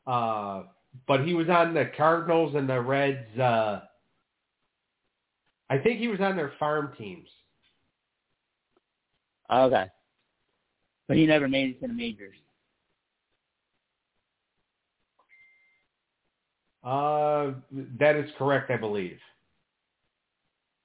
[0.07, 0.63] Uh,
[1.07, 3.39] but he was on the Cardinals and the Reds.
[3.39, 3.81] Uh,
[5.69, 7.27] I think he was on their farm teams.
[9.51, 9.85] Okay.
[11.07, 12.35] But he never made it to the majors.
[16.83, 17.51] Uh,
[17.99, 19.19] that is correct, I believe.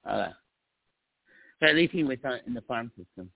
[0.07, 0.31] Okay.
[1.59, 3.29] But at least he was on, in the farm system.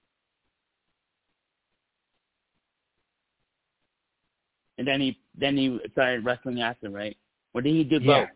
[4.79, 7.15] And then he then he started wrestling after, right?
[7.53, 8.21] Or did he do Yeah.
[8.21, 8.29] both?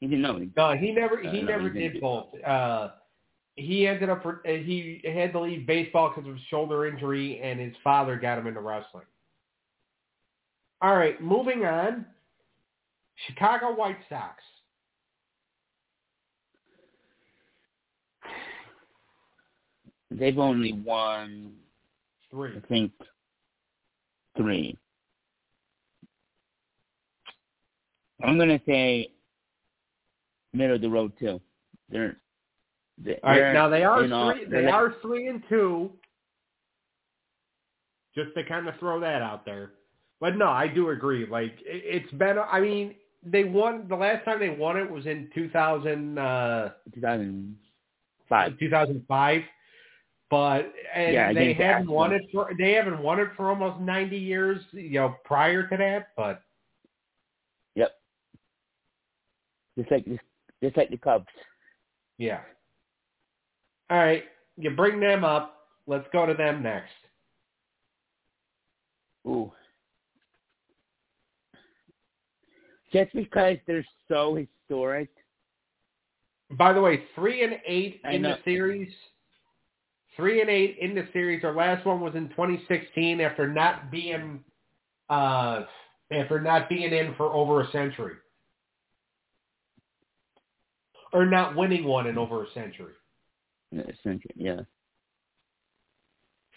[0.00, 0.46] He didn't know.
[0.56, 2.34] No, he never he Uh, never he didn't both.
[2.42, 2.90] Uh,
[3.54, 7.74] he ended up uh, he had to leave baseball because of shoulder injury, and his
[7.84, 9.06] father got him into wrestling.
[10.82, 12.04] All right, moving on.
[13.28, 14.42] Chicago White Sox.
[20.10, 21.54] They've only won,
[22.28, 22.56] Three.
[22.56, 22.92] I think,
[24.36, 24.76] three.
[28.22, 29.12] I'm gonna say
[30.52, 31.40] middle of the road too.
[31.88, 32.16] They're,
[32.98, 34.44] they're All right, now they are all- three.
[34.46, 35.90] they're They are three and two.
[38.14, 39.72] Just to kind of throw that out there,
[40.20, 41.26] but no, I do agree.
[41.26, 42.38] Like it, it's been.
[42.38, 42.94] I mean,
[43.24, 48.58] they won the last time they won it was in 2000, uh, 2005.
[48.60, 49.42] 2005.
[50.30, 54.16] But and Yeah, they haven't won it for they haven't won it for almost 90
[54.16, 54.60] years.
[54.72, 56.40] You know, prior to that, but
[57.74, 57.90] Yep.
[59.78, 60.04] Just like
[60.62, 61.26] just like the Cubs.
[62.18, 62.40] yeah.
[63.90, 64.24] All right,
[64.56, 65.68] you bring them up.
[65.86, 66.92] Let's go to them next.
[69.26, 69.52] Ooh.
[72.92, 75.08] Just because they're so historic.
[76.52, 78.36] By the way, three and eight I in know.
[78.36, 78.92] the series.
[80.16, 81.42] Three and eight in the series.
[81.42, 84.44] Our last one was in 2016 after not being
[85.10, 85.62] uh,
[86.12, 88.14] after not being in for over a century,
[91.14, 92.92] or not winning one in over a century.
[93.72, 94.60] a century, Yeah.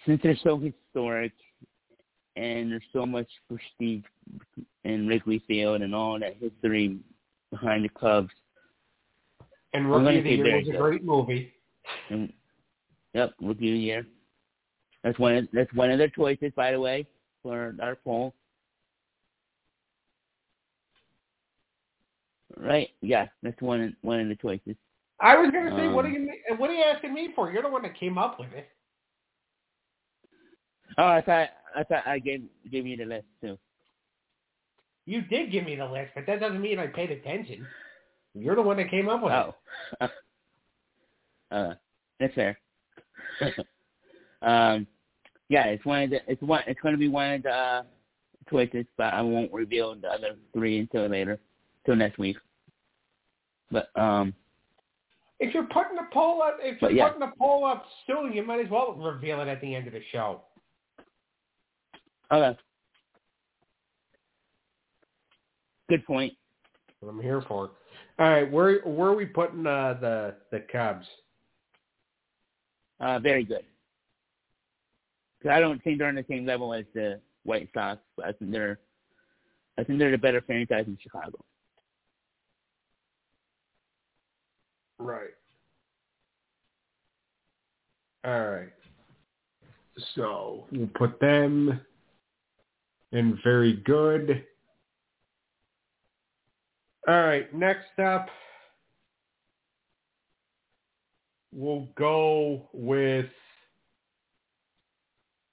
[0.05, 1.33] Since they're so historic
[2.35, 4.03] and there's so much prestige
[4.83, 6.97] in Wrigley Field and all that history
[7.51, 8.31] behind the Cubs,
[9.73, 11.53] And Rookie of the Year was a great movie.
[12.09, 12.33] And,
[13.13, 14.07] yep, rookie of the year.
[15.03, 15.35] That's one.
[15.35, 17.05] Of, that's one of their choices, by the way,
[17.43, 18.33] for our poll.
[22.59, 22.89] Right?
[23.01, 23.95] Yeah, that's one.
[24.01, 24.75] One of the choices.
[25.19, 27.51] I was gonna say, what are Um, you what are you asking me for?
[27.51, 28.69] You're the one that came up with it.
[30.97, 33.57] Oh, I thought I thought I gave gave you the list too.
[35.05, 37.65] You did give me the list, but that doesn't mean I paid attention.
[38.33, 39.53] You're the one that came up with it.
[40.01, 40.07] Oh,
[41.55, 41.73] uh,
[42.19, 42.59] that's fair.
[44.41, 44.85] um,
[45.49, 47.83] yeah, it's one of the it's one it's going to be one of the uh,
[48.49, 51.39] choices, but I won't reveal the other three until later,
[51.85, 52.37] till next week.
[53.71, 54.33] But um.
[55.39, 57.07] If you're putting the poll up, if you're yeah.
[57.07, 59.93] putting the poll up soon, you might as well reveal it at the end of
[59.93, 60.41] the show.
[62.31, 62.57] okay,
[65.89, 66.33] good point.
[66.99, 67.69] What I'm here for.
[68.17, 71.05] All right, where where are we putting uh, the the Cubs?
[72.99, 73.63] Uh, very good.
[75.41, 78.01] 'Cause I don't think they're on the same level as the White Sox.
[78.15, 78.79] But I think they're,
[79.77, 81.37] I think they're the better franchise in Chicago.
[84.99, 85.29] Right.
[88.25, 88.69] All right.
[90.15, 91.79] So we'll put them
[93.11, 94.43] in very good.
[97.07, 97.53] All right.
[97.53, 98.27] Next up,
[101.53, 103.27] we'll go with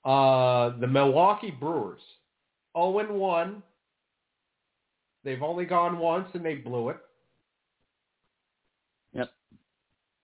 [0.05, 2.01] uh, the Milwaukee Brewers.
[2.77, 3.63] 0 and 1.
[5.23, 6.99] They've only gone once and they blew it.
[9.15, 9.33] Yep.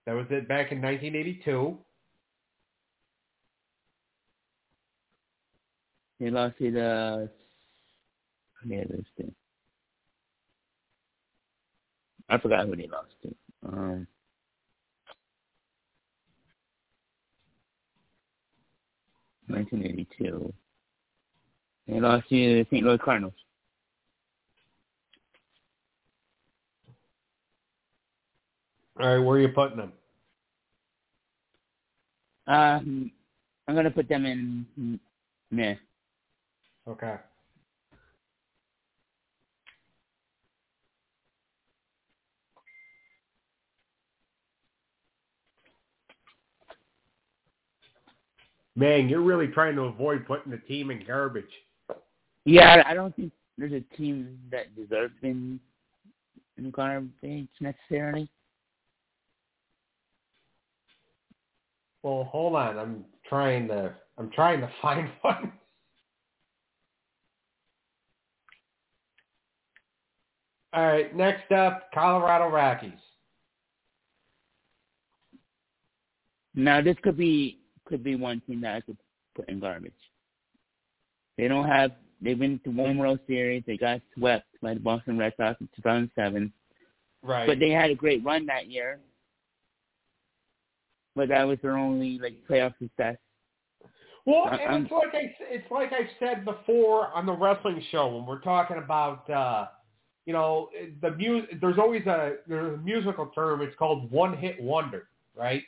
[0.06, 1.78] That was it back in 1982.
[6.18, 7.30] They lost to the
[9.16, 9.32] two.
[12.28, 13.34] I forgot who they lost to.
[13.66, 14.06] Um,
[19.48, 20.52] nineteen eighty two.
[21.88, 22.84] They lost to the St.
[22.84, 23.34] Louis Cardinals.
[29.00, 29.92] All right, where are you putting them?
[32.46, 33.10] Um,
[33.66, 35.00] I'm gonna put them in
[35.50, 35.76] meh.
[36.86, 37.16] Okay.
[48.76, 51.44] Man, you're really trying to avoid putting the team in garbage.
[52.44, 55.58] Yeah, I don't think there's a team that deserves in
[56.58, 58.28] in garbage necessarily.
[62.02, 62.78] Well, hold on.
[62.78, 65.52] I'm trying to I'm trying to find one.
[70.72, 72.92] All right, next up, Colorado Rockies.
[76.54, 78.96] Now this could be could be one team that I could
[79.34, 79.92] put in garbage.
[81.38, 83.64] They don't have they've been to one World Series.
[83.66, 86.52] They got swept by the Boston Red Sox in 2007,
[87.22, 87.46] Right.
[87.46, 89.00] but they had a great run that year.
[91.16, 93.16] But that was their only like playoff success.
[94.26, 98.14] Well, I- and it's like I, it's like I've said before on the wrestling show
[98.14, 99.66] when we're talking about, uh,
[100.26, 103.62] you know, the mu- There's always a there's a musical term.
[103.62, 105.62] It's called one hit wonder, right?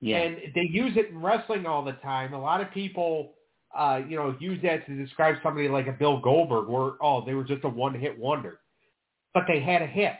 [0.00, 2.34] Yeah, And they use it in wrestling all the time.
[2.34, 3.32] A lot of people,
[3.76, 7.32] uh, you know, use that to describe somebody like a Bill Goldberg, where oh, they
[7.34, 8.60] were just a one hit wonder,
[9.32, 10.12] but they had a hit.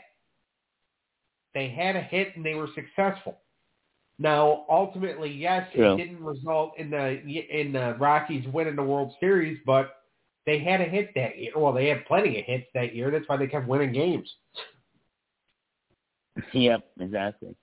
[1.53, 3.37] They had a hit and they were successful.
[4.19, 5.93] Now, ultimately, yes, True.
[5.93, 9.91] it didn't result in the in the Rockies winning the World Series, but
[10.45, 11.51] they had a hit that year.
[11.55, 13.11] Well, they had plenty of hits that year.
[13.11, 14.31] That's why they kept winning games.
[16.53, 17.55] yep, exactly.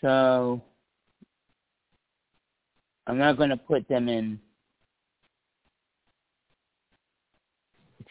[0.00, 0.62] So
[3.06, 4.40] I'm not going to put them in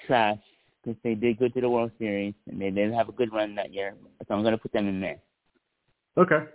[0.06, 0.38] trash
[0.84, 3.56] because they did go to the World Series and they did have a good run
[3.56, 3.96] that year.
[4.28, 5.20] So I'm going to put them in there.
[6.18, 6.46] Okay.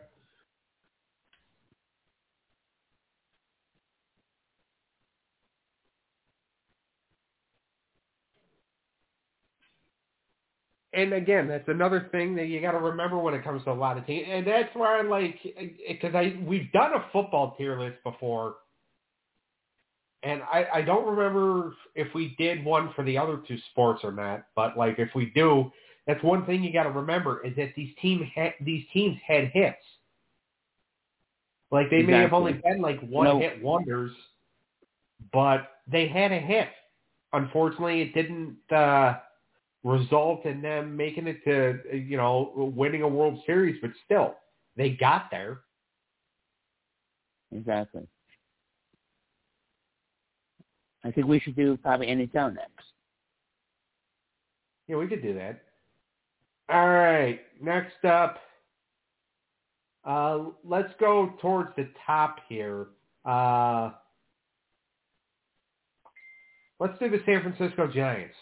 [10.96, 13.74] And again, that's another thing that you got to remember when it comes to a
[13.74, 15.38] lot of teams, and that's where I like
[15.86, 18.54] because I we've done a football tier list before,
[20.22, 24.12] and I I don't remember if we did one for the other two sports or
[24.12, 25.70] not, but like if we do,
[26.06, 29.48] that's one thing you got to remember is that these team ha- these teams had
[29.48, 29.76] hits.
[31.70, 33.38] Like they may have only been like one No.
[33.40, 34.12] hit wonders,
[35.32, 36.68] but they had a hit.
[37.32, 39.18] Unfortunately, it didn't uh,
[39.82, 44.36] result in them making it to you know winning a World Series, but still
[44.76, 45.60] they got there.
[47.52, 48.06] Exactly.
[51.06, 52.84] I think we should do probably NHL next.
[54.88, 55.62] Yeah, we could do that.
[56.68, 58.38] All right, next up,
[60.04, 62.88] uh, let's go towards the top here.
[63.24, 63.90] Uh,
[66.80, 68.34] let's do the San Francisco Giants.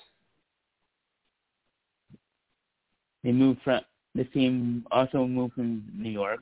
[3.23, 3.81] They moved from
[4.15, 6.41] the team also moved from New York.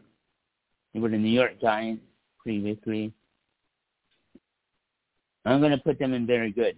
[0.94, 2.02] They were the New York Giants
[2.38, 3.12] previously.
[5.44, 6.76] I'm going to put them in very good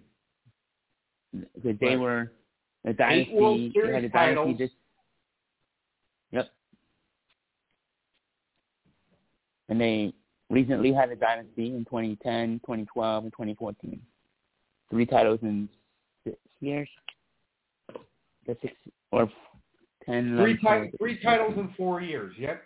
[1.32, 1.98] because they Right.
[1.98, 2.32] were
[2.84, 3.34] a Eight dynasty.
[3.34, 4.34] World Series had a dynasty.
[4.36, 4.58] titles.
[4.58, 4.70] This,
[6.32, 6.50] yep.
[9.68, 10.12] And they
[10.50, 14.00] recently had a dynasty in 2010, 2012, and 2014.
[14.90, 15.68] Three titles in
[16.24, 16.88] six years.
[18.46, 18.74] The six
[19.10, 19.30] or
[20.04, 20.36] ten.
[20.36, 22.34] Three, 11, ti- three titles in four years.
[22.38, 22.62] Yep.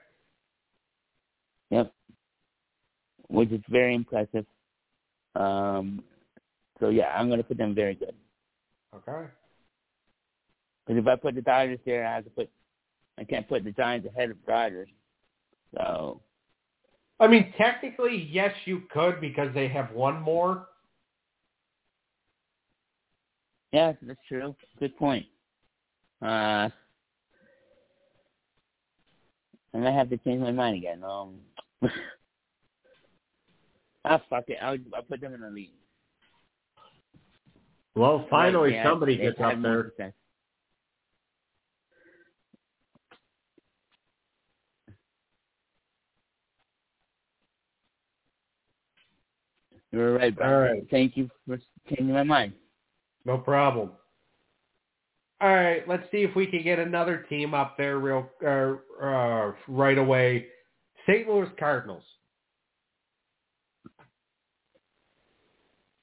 [1.71, 1.93] Yep.
[3.29, 4.45] Which is very impressive.
[5.39, 6.03] Um,
[6.81, 8.15] so yeah, I'm gonna put them very good.
[8.95, 9.29] Okay.
[10.87, 12.51] Because if I put the Dodgers there, I have to put.
[13.19, 14.89] I can't put the Giants ahead of the Dodgers.
[15.75, 16.21] So
[17.21, 20.69] I mean, technically, yes, you could because they have one more.
[23.73, 24.55] yeah, that's true.
[24.79, 25.27] Good point.
[26.23, 26.69] Uh,
[29.73, 31.03] and I have to change my mind again.
[31.05, 31.41] Um,
[34.09, 34.59] ah, fuck it.
[34.63, 35.73] I'll, I'll put them in the lead.
[37.95, 39.85] Well, finally Yeah, somebody they've gets had up there.
[39.87, 40.13] success.
[49.91, 50.53] You're right, Brian.
[50.53, 50.87] All right.
[50.91, 52.53] Thank you for changing my mind.
[53.25, 53.91] No problem.
[55.41, 59.53] All right, let's see if we can get another team up there real uh, uh,
[59.69, 60.47] right away.
[61.07, 61.29] St.
[61.29, 62.03] Louis Cardinals.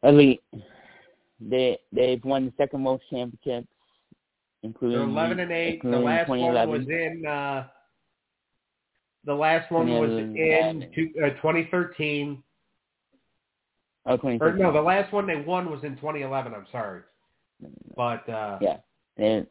[0.05, 0.41] Elite.
[1.39, 3.67] They they've won the second most championships,
[4.63, 5.81] including They're eleven and eight.
[5.83, 6.39] The last one
[6.69, 7.25] was in.
[7.27, 7.67] Uh,
[9.25, 12.43] the last one was in two, uh, 2013.
[14.05, 16.53] oh, Or no, the last one they won was in 2011.
[16.53, 17.01] I'm sorry,
[17.95, 18.77] but uh, Yeah.
[19.17, 19.47] They,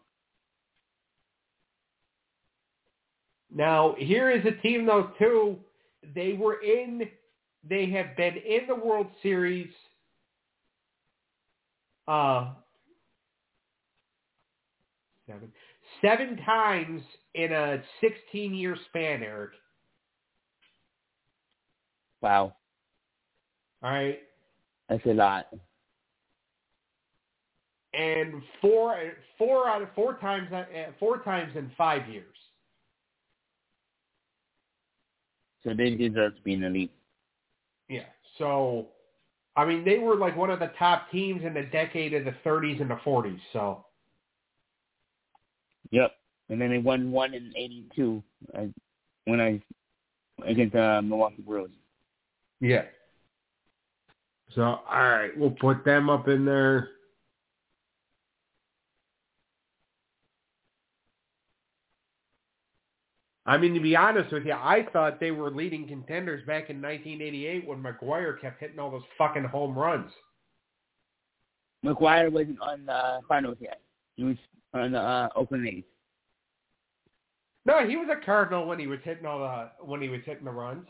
[3.53, 5.59] Now, here is a team, though, too.
[6.15, 7.09] They were in,
[7.69, 9.71] they have been in the World Series
[12.09, 12.51] uh,
[15.27, 15.53] seven,
[16.05, 17.03] seven times
[17.35, 19.53] in a 16-year span, Eric.
[22.21, 22.55] wow,
[23.83, 24.21] All right.
[24.89, 25.47] that's a lot.
[27.93, 28.97] And four,
[29.39, 30.65] four out of four times, uh,
[30.99, 32.35] four times in five years.
[35.63, 36.91] So they deserve to be the league.
[37.89, 38.03] Yeah.
[38.39, 38.89] So,
[39.57, 42.35] I mean, they were like one of the top teams in the decade of the
[42.45, 43.39] 30s and the 40s.
[43.53, 43.85] So,
[45.91, 46.13] Yep.
[46.49, 48.23] And then they won one in '82
[48.57, 48.63] uh,
[49.25, 49.61] when I
[50.45, 51.71] against uh, Milwaukee Brewers.
[52.61, 52.83] yeah.
[54.55, 56.91] So, all right, we'll put them up in there.
[63.47, 66.81] I mean, to be honest with you, I thought they were leading contenders back in
[66.81, 70.11] 1988 when McGwire kept hitting all those fucking home runs.
[71.85, 73.81] McGwire wasn't on the finals yet.
[74.17, 74.37] He was
[74.73, 75.85] on the uh, Oakland A's.
[77.67, 80.45] No, he was a Cardinal when he was hitting all the when he was hitting
[80.45, 80.87] the runs.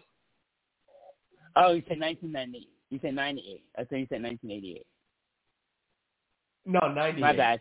[1.56, 2.68] Oh, you said 1990.
[2.90, 3.64] You said 98.
[3.76, 4.86] I thought you said 1988.
[6.66, 7.20] No, 98.
[7.20, 7.60] My bad.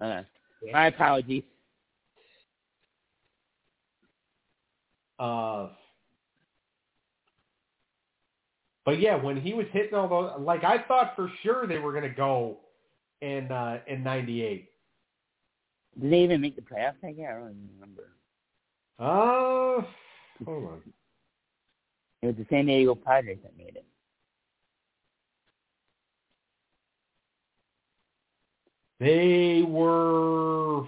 [0.00, 0.22] Uh,
[0.62, 0.72] Yeah.
[0.72, 1.44] my apologies.
[5.20, 5.68] Uh,
[8.86, 11.92] but yeah, when he was hitting all those, like I thought for sure they were
[11.92, 12.56] going to go
[13.20, 14.70] in uh, in '98.
[16.00, 17.36] Did they even make the playoffs that year?
[17.36, 18.12] I don't even remember.
[18.98, 19.82] Uh,
[20.46, 20.82] hold on.
[22.22, 23.84] It was the San Diego Padres that made it.
[28.98, 30.84] They were.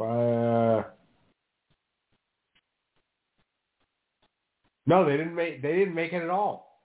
[0.00, 0.82] Uh,
[4.90, 5.62] no, they didn't make.
[5.62, 6.80] They didn't make it at all.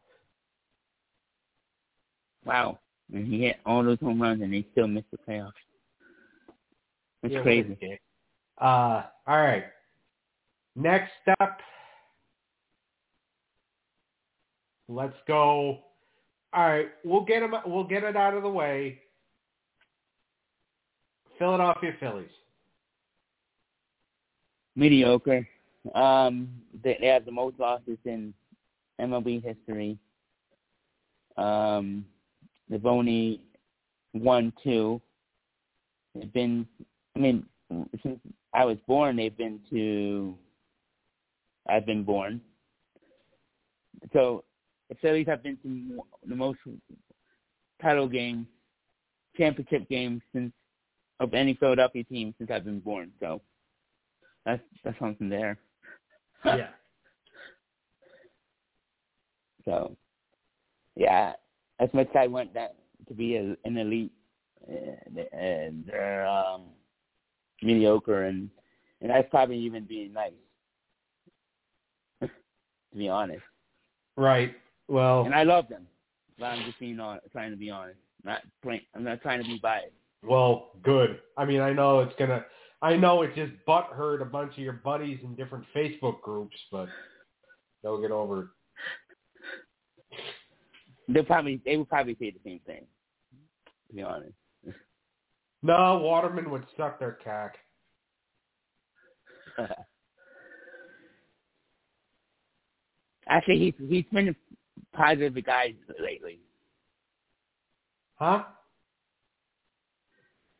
[2.46, 2.78] Wow.
[3.12, 5.52] And he hit all those home runs and they still missed the playoffs.
[7.24, 8.00] It's Yeah, crazy.
[8.62, 9.64] Uh, all right.
[10.76, 11.58] Next up,
[14.88, 15.80] let's go.
[16.54, 19.00] All right, we'll get them We'll get it out of the way.
[21.40, 22.30] Philadelphia Phillies.
[24.76, 25.48] Mediocre.
[25.94, 26.50] Um,
[26.84, 28.34] they, they have the most losses in
[29.00, 29.98] MLB history.
[31.38, 32.06] Um,
[32.70, 33.42] they've only
[34.14, 35.02] won two.
[36.16, 36.66] They've been,
[37.16, 37.46] I mean,
[38.02, 38.20] since
[38.54, 40.36] I was born, they've been to.
[41.68, 42.42] I've been born.
[44.14, 44.44] So
[44.90, 46.60] the Phillies have been to the most
[47.82, 48.46] title games,
[49.36, 50.54] championship games since
[51.20, 53.12] of any Philadelphia team since I've been born.
[53.20, 53.42] So
[54.46, 55.58] that's that's something there.
[56.46, 56.68] Yeah.
[59.66, 59.96] So
[60.96, 61.34] yeah,
[61.80, 62.76] as much as I want that
[63.08, 64.12] to be a, an elite,
[64.70, 66.64] uh, uh, they're um,
[67.62, 68.50] mediocre, and
[69.02, 70.32] and that's probably even being nice.
[72.22, 72.30] to
[72.98, 73.44] be honest.
[74.16, 74.56] Right.
[74.88, 75.26] Well.
[75.26, 75.88] And I love them,
[76.40, 78.00] but I'm just being on, trying to be honest.
[78.24, 79.92] Not plain, I'm not trying to be biased.
[80.24, 81.20] Well, good.
[81.38, 82.46] I mean, I know it's gonna.
[82.86, 86.56] I know it just butt hurt a bunch of your buddies in different Facebook groups,
[86.72, 86.88] but
[87.82, 88.48] they'll get over it.
[91.08, 92.86] They'll probably they would probably say the same thing.
[93.88, 94.34] To be honest.
[95.64, 97.56] No, Waterman would suck their cack.
[103.28, 104.36] Actually, he's he's been a
[104.96, 106.38] positive guy lately.
[108.18, 108.44] Huh?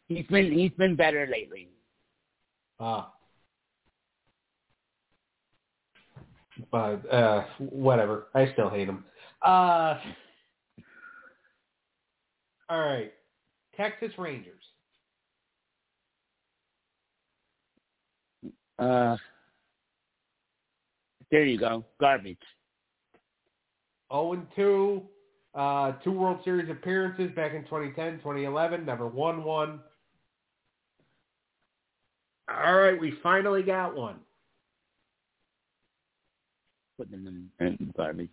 [0.08, 1.70] He's been he's been better lately.
[2.80, 3.12] Ah.
[6.72, 8.28] But uh whatever.
[8.34, 9.06] I still hate him.
[9.42, 10.00] Uh
[12.70, 13.14] All right.
[13.76, 14.64] Texas Rangers.
[18.80, 19.18] Uh
[21.32, 21.86] there you go.
[22.00, 22.38] Garbage.
[24.12, 25.02] 0 and 2.
[25.54, 28.86] Uh, two World Series appearances back in 2010, 2011.
[28.86, 29.80] Never won one.
[32.48, 34.18] All right, we finally got one.
[36.98, 38.30] Put them in, in garbage.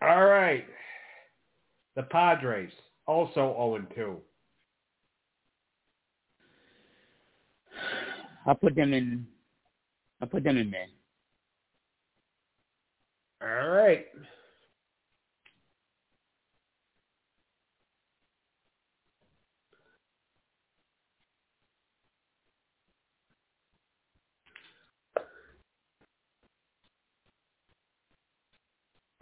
[0.00, 0.64] All right.
[1.96, 2.70] The Padres,
[3.06, 4.16] also 0 and 2.
[8.46, 9.26] I'll put them in.
[10.20, 10.86] I'll put them in there.
[13.40, 14.06] All right.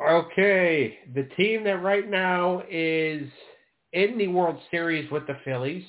[0.00, 3.28] Okay, the team that right now is
[3.92, 5.84] in the World Series with the Phillies,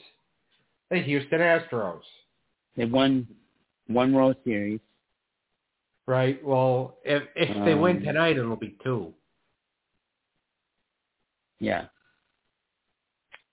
[0.90, 2.02] the Houston Astros.
[2.78, 3.28] They won
[3.88, 4.80] one World Series.
[6.08, 6.44] Right.
[6.44, 9.14] Well, if if they win Um, tonight, it'll be two.
[11.60, 11.88] Yeah.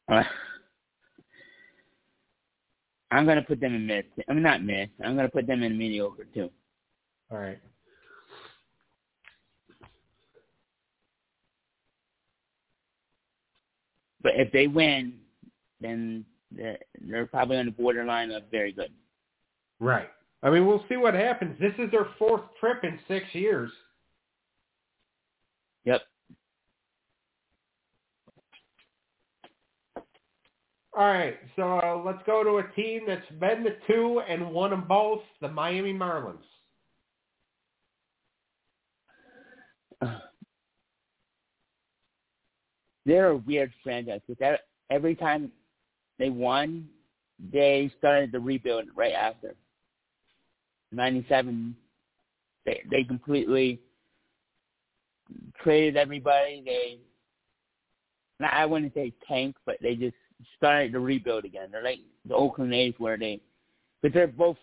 [0.09, 0.23] Uh,
[3.11, 4.07] I'm gonna put them in mid.
[4.29, 4.91] I'm not mid.
[5.03, 6.51] I'm gonna put them in mediocre too.
[7.31, 7.59] All right.
[14.23, 15.21] But if they win,
[15.81, 18.93] then they're, they're probably on the borderline of very good.
[19.81, 20.09] Right.
[20.45, 21.59] I mean, we'll see what happens.
[21.59, 23.71] This is their fourth trip in six years.
[25.87, 26.03] Yep.
[30.97, 31.39] All right.
[31.57, 35.23] So uh, let's go to a team that's been the two and won them both,
[35.41, 36.37] the Miami Marlins.
[43.07, 44.59] They're a weird franchise because
[44.91, 45.51] every time
[46.19, 46.87] they won,
[47.51, 49.57] they started the rebuild right after.
[50.95, 51.77] '97,
[52.65, 53.81] they they completely
[55.63, 56.63] traded everybody.
[56.65, 56.99] They,
[58.47, 60.17] I wouldn't say tank, but they just
[60.57, 61.69] started to rebuild again.
[61.71, 63.41] They're like the Oakland A's, where they,
[64.03, 64.59] but they're both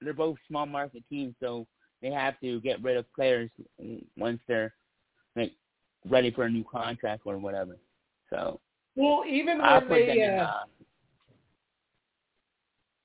[0.00, 1.66] they're both small market teams, so
[2.02, 3.50] they have to get rid of players
[4.16, 4.72] once they're
[5.36, 5.52] like
[6.08, 7.76] ready for a new contract or whatever.
[8.30, 8.60] So
[8.94, 10.38] Well, even when they in.
[10.38, 10.62] uh, Uh,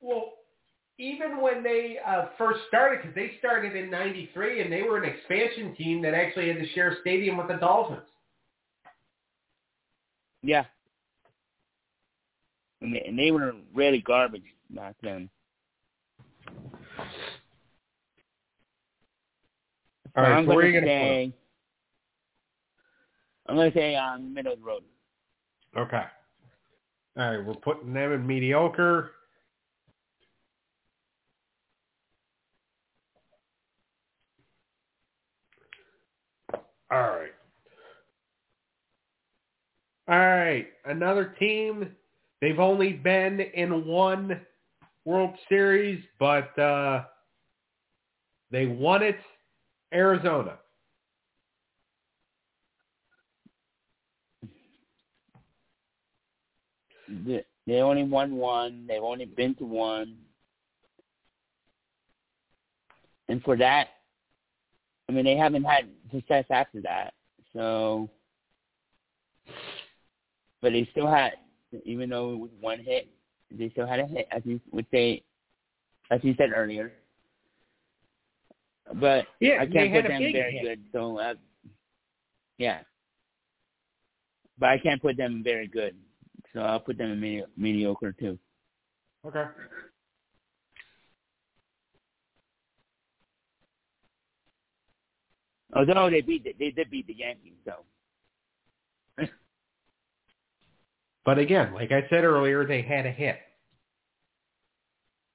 [0.01, 0.34] well,
[0.99, 5.09] even when they uh, first started, because they started in '93 and they were an
[5.09, 8.01] expansion team that actually had to share a stadium with the Dolphins.
[10.43, 10.65] yeah,
[12.81, 15.29] and they, and they were really garbage back then.
[20.15, 21.33] All right, I'm so where are gonna you gonna say,
[23.47, 24.83] I'm gonna say um, middle of the road.
[25.75, 26.03] Okay.
[27.17, 29.11] All right, we're putting them in mediocre.
[36.93, 37.31] All right.
[40.07, 40.67] All right.
[40.85, 41.89] Another team.
[42.39, 44.41] They've only been in one
[45.03, 47.05] World Series, but uh,
[48.51, 49.17] they won it.
[49.91, 50.59] Arizona.
[57.07, 58.85] They only won one.
[58.87, 60.17] They've only been to one.
[63.29, 63.87] And for that,
[65.09, 67.14] I mean, they haven't had success after that.
[67.53, 68.09] So,
[70.61, 71.34] but they still had,
[71.86, 73.07] even though it was one hit,
[73.51, 75.24] they still had a hit, as you would say,
[76.11, 76.93] as you said earlier.
[78.95, 80.61] But Yeah, I can't put them very hit.
[80.64, 80.80] good.
[80.91, 81.36] So, uh,
[82.57, 82.80] yeah.
[84.57, 85.95] But I can't put them very good.
[86.53, 88.38] So I'll put them in medi- mediocre too.
[89.26, 89.45] Okay.
[95.76, 97.74] Although they beat the, they did beat the Yankees, so
[101.26, 103.38] But again, like I said earlier, they had a hit.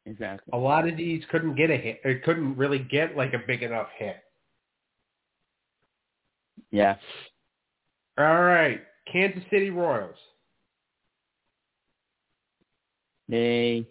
[0.05, 0.51] exactly.
[0.53, 2.01] A lot of these couldn't get a hit.
[2.05, 4.17] Or couldn't really get like a big enough hit.
[6.71, 6.97] Yeah.
[8.19, 8.81] All right,
[9.11, 10.17] Kansas City Royals.
[13.29, 13.87] They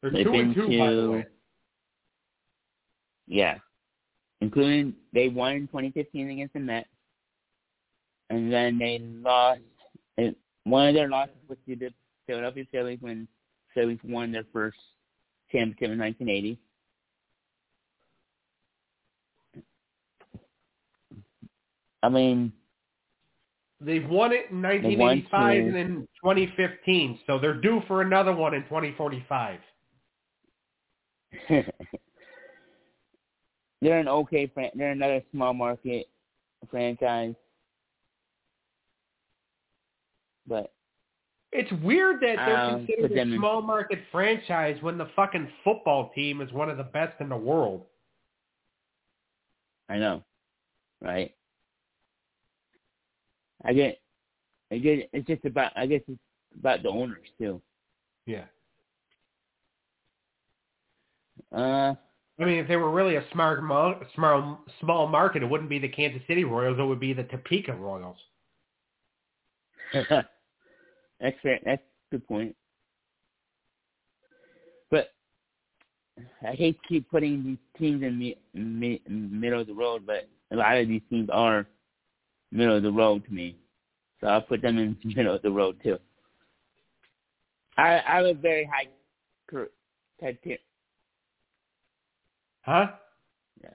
[0.00, 1.26] They're two and been two, by the way.
[3.32, 3.58] Yeah.
[4.40, 6.88] Including they won in 2015 against the Mets,
[8.30, 9.60] and then they lost.
[10.64, 11.90] One of their losses was to the
[12.26, 13.26] Philadelphia Phillies when
[13.74, 14.78] Phillies won their first
[15.50, 16.58] championship in 1980.
[22.04, 22.52] I mean,
[23.84, 28.62] They've won it in 1985 and in 2015, so they're due for another one in
[28.64, 29.58] 2045.
[33.82, 36.06] they're an okay fran- they're another small market
[36.70, 37.34] franchise,
[40.46, 40.72] but
[41.54, 46.08] It's weird that they're Um, considered a in- small market franchise when the fucking football
[46.14, 47.84] team is one of the best in the world.
[49.90, 50.24] I know,
[51.02, 51.34] right?
[53.64, 54.00] I get,
[54.70, 55.10] I get.
[55.12, 55.72] It's just about.
[55.76, 56.18] I guess it's
[56.58, 57.60] about the owners too.
[58.24, 58.46] Yeah.
[61.52, 61.94] Uh,
[62.40, 63.60] I mean, if they were really a smart,
[64.14, 66.78] small, small market, it wouldn't be the Kansas City Royals.
[66.78, 68.16] It would be the Topeka Royals.
[69.92, 71.60] that's fair.
[71.64, 72.56] That's a good point.
[74.90, 75.10] But
[76.46, 80.28] I hate to keep putting these teams in me, me, middle of the road, but
[80.50, 81.66] a lot of these teams are
[82.50, 83.56] middle of the road to me.
[84.20, 85.98] So I'll put them in the middle of the road too.
[87.76, 88.88] I I have a very high
[89.48, 89.72] cr-
[90.18, 90.58] criteria.
[92.62, 92.86] Huh?
[93.62, 93.70] Yeah.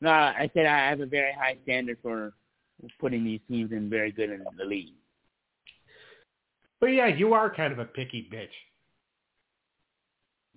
[0.00, 2.32] No, I said I have a very high standard for
[2.98, 4.94] putting these teams in very good in the league.
[6.80, 8.48] But yeah, you are kind of a picky bitch.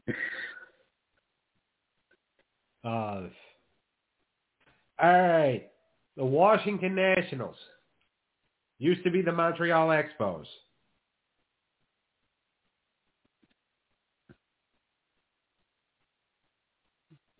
[2.85, 3.29] Uh,
[5.01, 5.69] all right.
[6.17, 7.55] The Washington Nationals.
[8.77, 10.43] Used to be the Montreal Expos.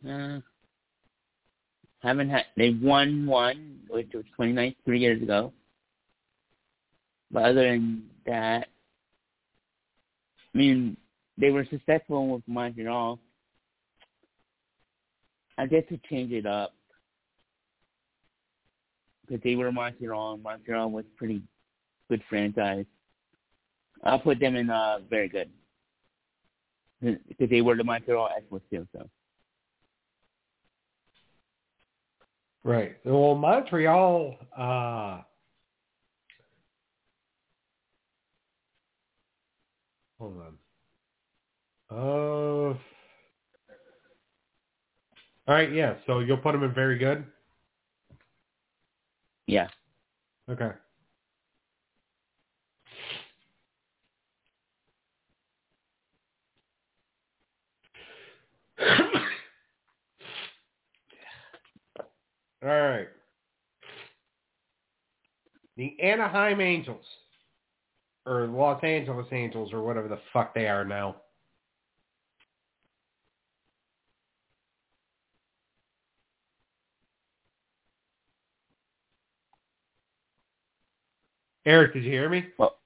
[0.08, 0.40] Uh,
[2.00, 2.46] haven't had.
[2.58, 5.54] They won one, which was 29 three years ago.
[7.32, 8.68] But other than that,
[10.54, 10.98] I mean,
[11.38, 13.20] they were successful with Montreal.
[15.58, 16.74] I guess to change it up
[19.26, 20.34] because they were Montreal.
[20.34, 21.42] and Montreal was pretty
[22.10, 22.86] good franchise.
[24.04, 25.50] I'll put them in uh very good
[27.02, 28.88] because they were the Montreal Expos too.
[28.94, 29.10] So.
[32.64, 32.96] Right.
[33.06, 35.22] Well, Montreal, uh,
[40.20, 40.58] hold on.
[41.92, 42.78] Uh, all
[45.48, 45.74] right.
[45.74, 45.96] Yeah.
[46.08, 47.26] So you'll put them in very good.
[49.48, 49.68] Yeah.
[50.50, 50.72] Okay.
[62.64, 63.08] All right.
[65.76, 67.04] The Anaheim Angels,
[68.26, 71.18] or Los Angeles Angels, or whatever the fuck they are now.
[81.66, 82.46] Eric, did you hear me?
[82.58, 82.78] Well,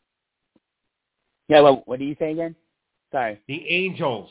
[1.50, 1.62] yeah.
[1.62, 2.56] Well, what do you say again?
[3.12, 3.40] Sorry.
[3.48, 4.30] The Angels.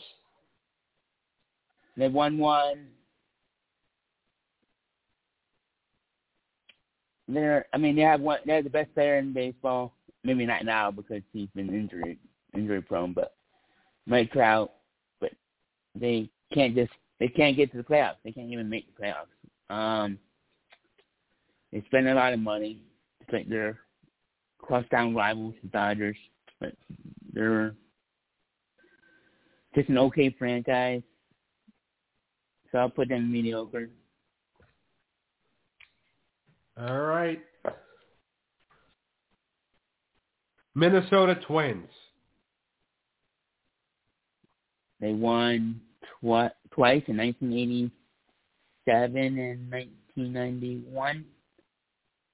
[1.96, 2.88] They won one.
[7.28, 9.94] They're I mean they have one they're the best player in baseball.
[10.24, 12.18] Maybe not now because he's been injury
[12.54, 13.34] injury prone, but
[14.06, 14.72] Mike Trout.
[15.20, 15.32] But
[15.94, 18.16] they can't just they can't get to the playoffs.
[18.24, 19.74] They can't even make the playoffs.
[19.74, 20.18] Um,
[21.72, 22.82] they spend a lot of money.
[23.20, 23.78] It's like they're
[24.58, 26.16] crosstown rivals, the Dodgers,
[26.60, 26.72] but
[27.32, 27.74] they're
[29.74, 31.02] just an okay franchise.
[32.70, 33.88] So I'll put them mediocre.
[36.78, 37.40] All right.
[40.74, 41.88] Minnesota Twins.
[45.00, 45.80] They won
[46.20, 51.24] twi- twice in 1987 and 1991.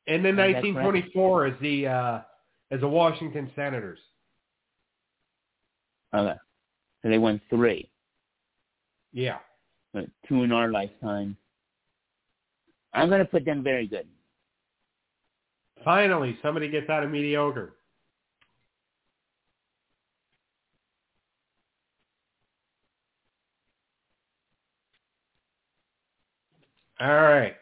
[0.08, 2.20] And then 1924 as the uh,
[2.72, 4.00] as the Washington Senators.
[6.12, 6.36] Okay.
[7.02, 7.88] So they won three.
[9.12, 9.38] Yeah.
[9.92, 11.36] But two in our lifetime.
[12.92, 14.08] I'm going to put them very good.
[15.84, 17.74] Finally, somebody gets out of mediocre.
[27.00, 27.54] All right.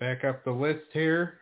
[0.00, 1.38] Back up the list here.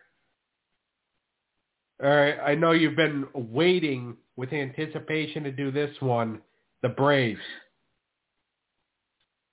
[2.01, 2.35] All right.
[2.45, 6.41] I know you've been waiting with anticipation to do this one.
[6.81, 7.39] The Braves.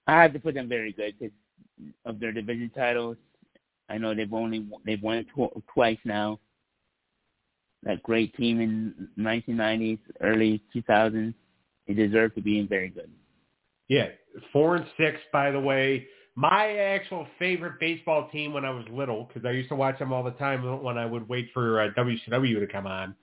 [0.06, 1.34] I have to put them very good because
[2.04, 3.16] of their division titles.
[3.92, 6.40] I know they've only they've won it tw- twice now.
[7.82, 11.34] That great team in 1990s, early 2000s,
[11.86, 13.10] they deserve to be in very good.
[13.88, 14.08] Yeah,
[14.52, 16.06] four and six, by the way.
[16.34, 20.12] My actual favorite baseball team when I was little, because I used to watch them
[20.12, 23.14] all the time when I would wait for uh, WCW to come on.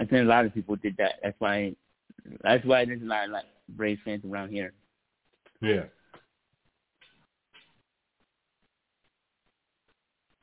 [0.00, 1.14] I think a lot of people did that.
[1.22, 1.76] That's why.
[2.42, 4.72] That's why there's a lot of like Braves fans around here.
[5.60, 5.84] Yeah.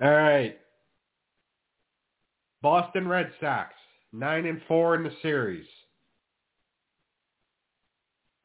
[0.01, 0.57] All right.
[2.61, 3.73] Boston Red Sox,
[4.11, 5.67] nine and four in the series.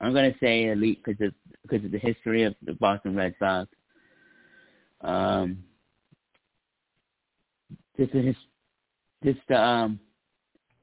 [0.01, 3.69] I'm gonna say elite because of because of the history of the Boston Red Sox.
[5.01, 5.65] Um,
[7.99, 8.35] just a,
[9.25, 9.99] just um,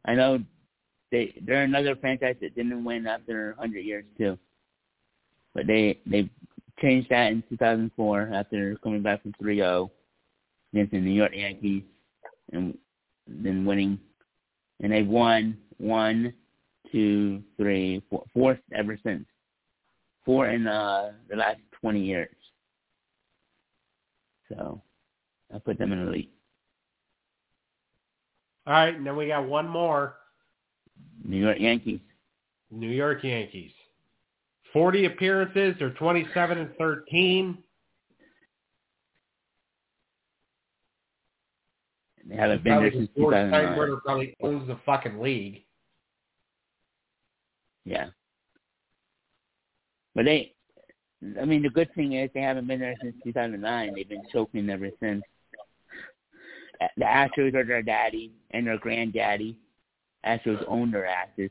[0.06, 0.40] I know
[1.12, 4.38] they they're another franchise that didn't win after 100 years too,
[5.54, 6.30] but they they
[6.80, 9.90] changed that in 2004 after coming back from 3-0
[10.74, 11.84] against the New York Yankees
[12.52, 12.78] and
[13.28, 14.00] then winning,
[14.82, 16.34] and they've won one,
[16.92, 19.26] two, three, four, fourth ever since.
[20.26, 22.36] Four in uh, the last 20 years.
[24.50, 24.82] So
[25.54, 26.30] I put them in the league.
[28.66, 30.16] All right, and then we got one more.
[31.24, 32.02] New York Yankees.
[32.72, 33.72] New York Yankees.
[34.74, 35.76] 40 appearances.
[35.80, 37.58] They're 27 and 13.
[42.36, 43.78] Haven't been there since 2009.
[43.78, 45.64] Where probably owns the fucking league.
[47.86, 48.08] Yeah.
[50.14, 50.54] But they,
[51.40, 53.94] I mean, the good thing is they haven't been there since 2009.
[53.96, 55.24] They've been choking ever since.
[56.98, 59.58] The Astros are their daddy and their granddaddy.
[60.26, 61.50] Astros own their asses.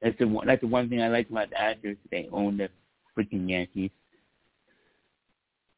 [0.00, 0.46] That's the one.
[0.46, 1.96] That's the one thing I like about the Astros.
[2.10, 2.68] They own the
[3.16, 3.90] freaking Yankees.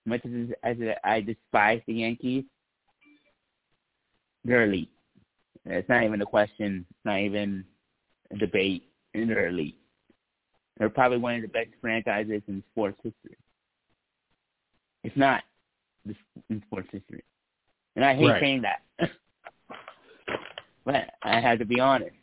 [0.07, 2.45] Much as as I despise the Yankees,
[4.49, 4.91] they're elite.
[5.67, 6.87] It's not even a question.
[6.91, 7.65] It's not even
[8.33, 8.85] a debate.
[9.13, 9.79] They're elite.
[10.79, 13.37] They're probably one of the best franchises in sports history.
[15.05, 15.43] It's not,
[16.49, 17.25] in sports history.
[17.97, 18.41] And I hate right.
[18.41, 19.11] saying that.
[20.85, 22.15] but I had to be honest.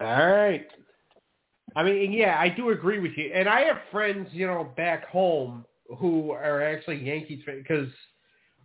[0.00, 0.66] All right.
[1.76, 3.32] I mean, yeah, I do agree with you.
[3.34, 5.64] And I have friends, you know, back home
[5.98, 7.88] who are actually Yankees fans because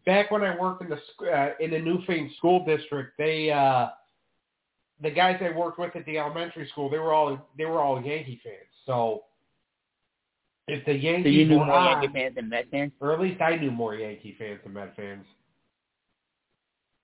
[0.05, 3.89] back when I worked in the uh, in the Newfane school district, they uh
[5.01, 8.01] the guys I worked with at the elementary school, they were all they were all
[8.01, 8.55] Yankee fans.
[8.86, 9.24] So
[10.67, 13.13] if the Yankees so you knew were more on, Yankee fans than Met fans, or
[13.13, 15.26] at least I knew more Yankee fans than Met fans.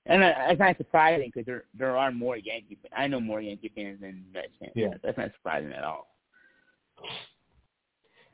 [0.05, 2.77] and uh, it's not surprising because there there are more Yankee.
[2.95, 4.73] I know more Yankee fans than Met fans.
[4.75, 4.95] Yeah.
[5.03, 6.07] that's not surprising at all.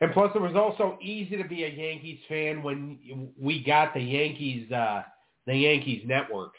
[0.02, 4.02] And plus, it was also easy to be a Yankees fan when we got the
[4.02, 5.04] Yankees, uh,
[5.46, 6.54] the Yankees network.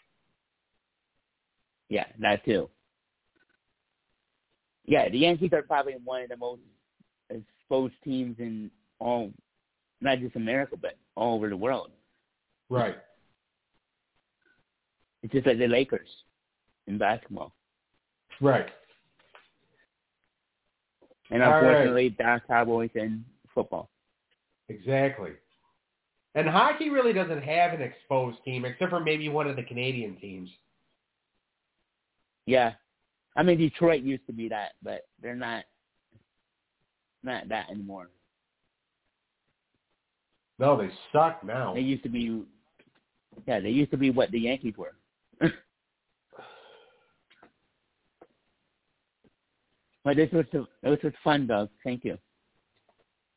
[1.88, 2.70] Yeah, that too.
[4.86, 6.60] Yeah, the Yankees are probably one of the most
[7.30, 8.70] exposed teams in
[9.00, 9.32] all,
[10.00, 11.90] not just America, but all over the world.
[12.70, 12.96] Right.
[15.24, 16.08] It's just like the Lakers
[16.86, 17.52] in basketball.
[18.40, 18.68] Right.
[21.30, 23.24] And unfortunately, that's Cowboys in
[23.54, 23.90] football.
[24.68, 25.32] Exactly.
[26.34, 30.16] And hockey really doesn't have an exposed team except for maybe one of the Canadian
[30.16, 30.48] teams.
[32.46, 32.72] Yeah,
[33.36, 35.64] I mean Detroit used to be that, but they're not
[37.22, 38.08] not that anymore.
[40.58, 41.74] No, they suck now.
[41.74, 42.42] They used to be,
[43.46, 44.94] yeah, they used to be what the Yankees were.
[50.04, 51.68] but this was this was fun, Doug.
[51.84, 52.18] Thank you.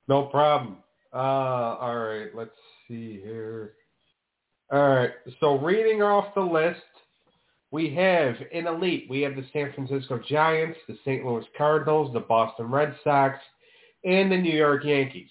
[0.08, 0.78] No problem.
[1.14, 2.51] Uh, all right, let's
[2.88, 3.74] see here.
[4.72, 6.82] All right, so reading off the list,
[7.72, 11.26] we have in elite, we have the San Francisco Giants, the St.
[11.26, 13.38] Louis Cardinals, the Boston Red Sox,
[14.03, 15.30] and the New York Yankees.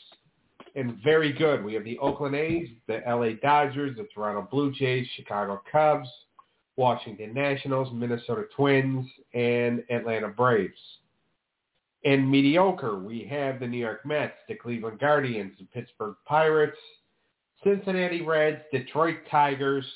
[0.77, 5.07] And very good, we have the Oakland A's, the LA Dodgers, the Toronto Blue Jays,
[5.17, 6.09] Chicago Cubs,
[6.77, 10.79] Washington Nationals, Minnesota Twins, and Atlanta Braves.
[12.05, 16.77] In mediocre, we have the New York Mets, the Cleveland Guardians, the Pittsburgh Pirates,
[17.65, 19.87] Cincinnati Reds, Detroit Tigers,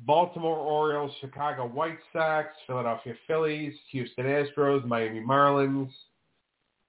[0.00, 5.90] Baltimore Orioles, Chicago White Sox, Philadelphia Phillies, Houston Astros, Miami Marlins,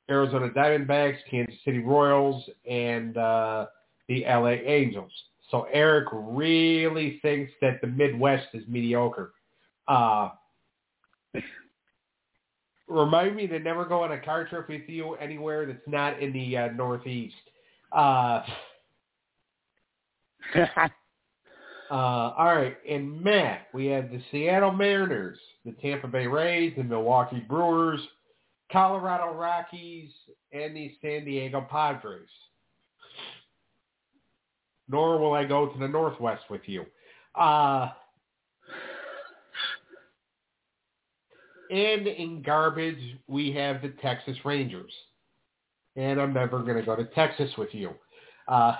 [0.09, 3.67] Arizona Diamondbacks, Kansas City Royals, and uh,
[4.07, 5.11] the LA Angels.
[5.51, 9.33] So Eric really thinks that the Midwest is mediocre.
[9.87, 10.29] Uh,
[12.87, 16.33] remind me to never go on a car trip with you anywhere that's not in
[16.33, 17.35] the uh, Northeast.
[17.91, 18.41] Uh,
[20.55, 20.87] uh,
[21.91, 27.43] all right, in Matt, we have the Seattle Mariners, the Tampa Bay Rays, the Milwaukee
[27.47, 27.99] Brewers,
[28.71, 30.11] Colorado Rockies,
[30.51, 32.29] and the San Diego Padres.
[34.89, 36.85] Nor will I go to the Northwest with you.
[37.35, 37.89] Uh,
[41.69, 44.91] and in garbage, we have the Texas Rangers.
[45.95, 47.91] And I'm never going to go to Texas with you.
[48.47, 48.75] Uh,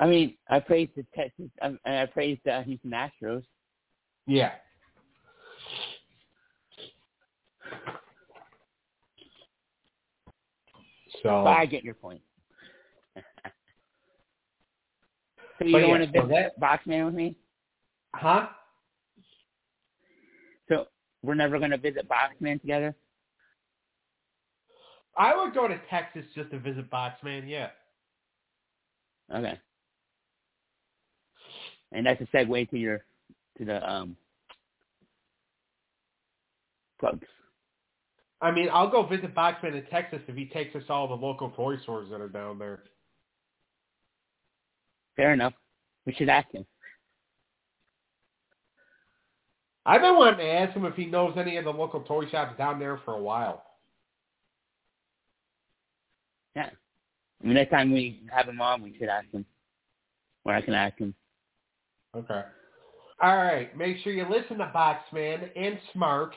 [0.00, 3.42] I mean, I praise the Texas, and I praise the Houston Astros.
[4.26, 4.52] yeah.
[11.22, 12.20] So, But I get your point.
[13.16, 13.22] so
[15.64, 17.34] you don't yeah, want to so visit Boxman with me?
[18.14, 18.48] huh?
[21.22, 22.94] We're never going to visit Boxman together?
[25.16, 27.70] I would go to Texas just to visit Boxman, yeah.
[29.34, 29.58] Okay.
[31.92, 33.04] And that's a segue to your
[33.58, 34.16] to the um
[37.00, 37.26] plugs.
[38.40, 41.50] I mean, I'll go visit Boxman in Texas if he takes us all the local
[41.50, 42.84] toy stores that are down there.
[45.16, 45.54] Fair enough.
[46.06, 46.64] We should ask him.
[49.88, 52.58] I've been wanting to ask him if he knows any of the local toy shops
[52.58, 53.64] down there for a while.
[56.54, 56.68] Yeah.
[57.42, 59.46] I mean, next time we have him on, we should ask him.
[60.44, 61.14] Or I can ask him.
[62.14, 62.42] Okay.
[63.22, 63.74] All right.
[63.78, 66.34] Make sure you listen to Boxman and Smart,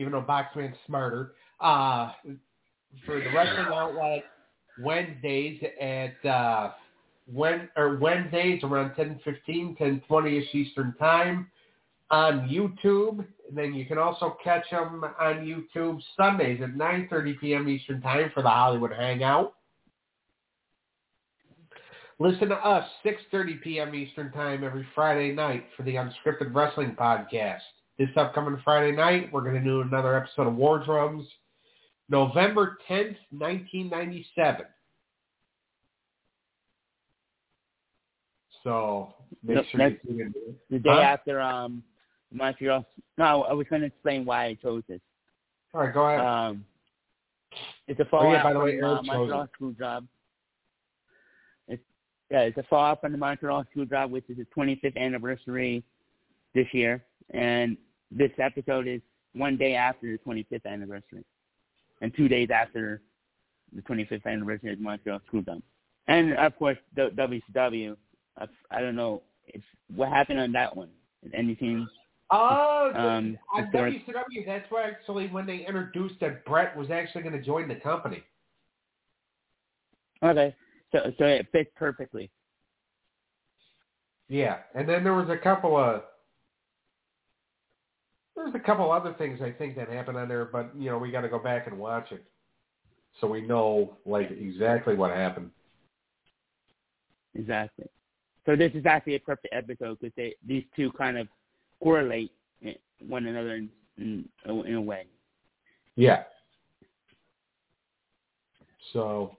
[0.00, 2.10] even though Boxman's smarter, uh,
[3.06, 4.24] for the Wrestling Outlet
[4.82, 6.72] Wednesdays at uh,
[7.32, 11.48] when or Wednesdays around 10:15, 10:20ish Eastern Time
[12.10, 13.24] on YouTube.
[13.48, 17.68] And then you can also catch them on YouTube Sundays at 9:30 p.m.
[17.68, 19.54] Eastern Time for the Hollywood Hangout.
[22.18, 23.94] Listen to us 6:30 p.m.
[23.94, 27.60] Eastern Time every Friday night for the Unscripted Wrestling Podcast.
[27.98, 31.26] This upcoming Friday night, we're going to do another episode of War Drums,
[32.08, 34.66] November 10th, 1997.
[38.62, 40.34] So make Nope, sure you tune in.
[40.70, 41.82] The day after um
[42.32, 42.84] Montreal.
[43.16, 45.00] No, I was going to explain why I chose this.
[45.74, 46.20] All right, go ahead.
[46.20, 46.64] Um,
[47.86, 50.06] it's a Oh, yeah, by the way, from uh, Montreal screw job.
[51.68, 51.82] It's
[52.30, 55.82] yeah, it's a fallout from the Montreal screw job, which is the 25th anniversary
[56.54, 57.76] this year, and
[58.10, 59.00] this episode is
[59.34, 61.24] one day after the 25th anniversary,
[62.02, 63.00] and two days after
[63.74, 65.62] the 25th anniversary of Montreal screw job,
[66.06, 67.10] and of course the
[67.54, 67.96] WCW.
[68.38, 69.62] I, I don't know if
[69.94, 70.90] what happened on that one.
[71.34, 71.88] Anything?
[72.30, 77.34] Oh, um, on WCW, that's why actually when they introduced that Bret was actually going
[77.34, 78.22] to join the company.
[80.22, 80.54] Okay,
[80.92, 82.30] so so it fits perfectly.
[84.28, 86.02] Yeah, and then there was a couple of
[88.36, 90.98] there was a couple other things I think that happened on there, but you know
[90.98, 92.24] we got to go back and watch it
[93.20, 95.50] so we know like exactly what happened.
[97.34, 97.86] Exactly.
[98.46, 101.28] So this is actually a perfect episode because they these two kind of
[101.80, 102.32] correlate
[103.06, 103.68] one another in,
[103.98, 105.06] in, in a way.
[105.96, 106.22] Yeah.
[108.92, 109.36] So,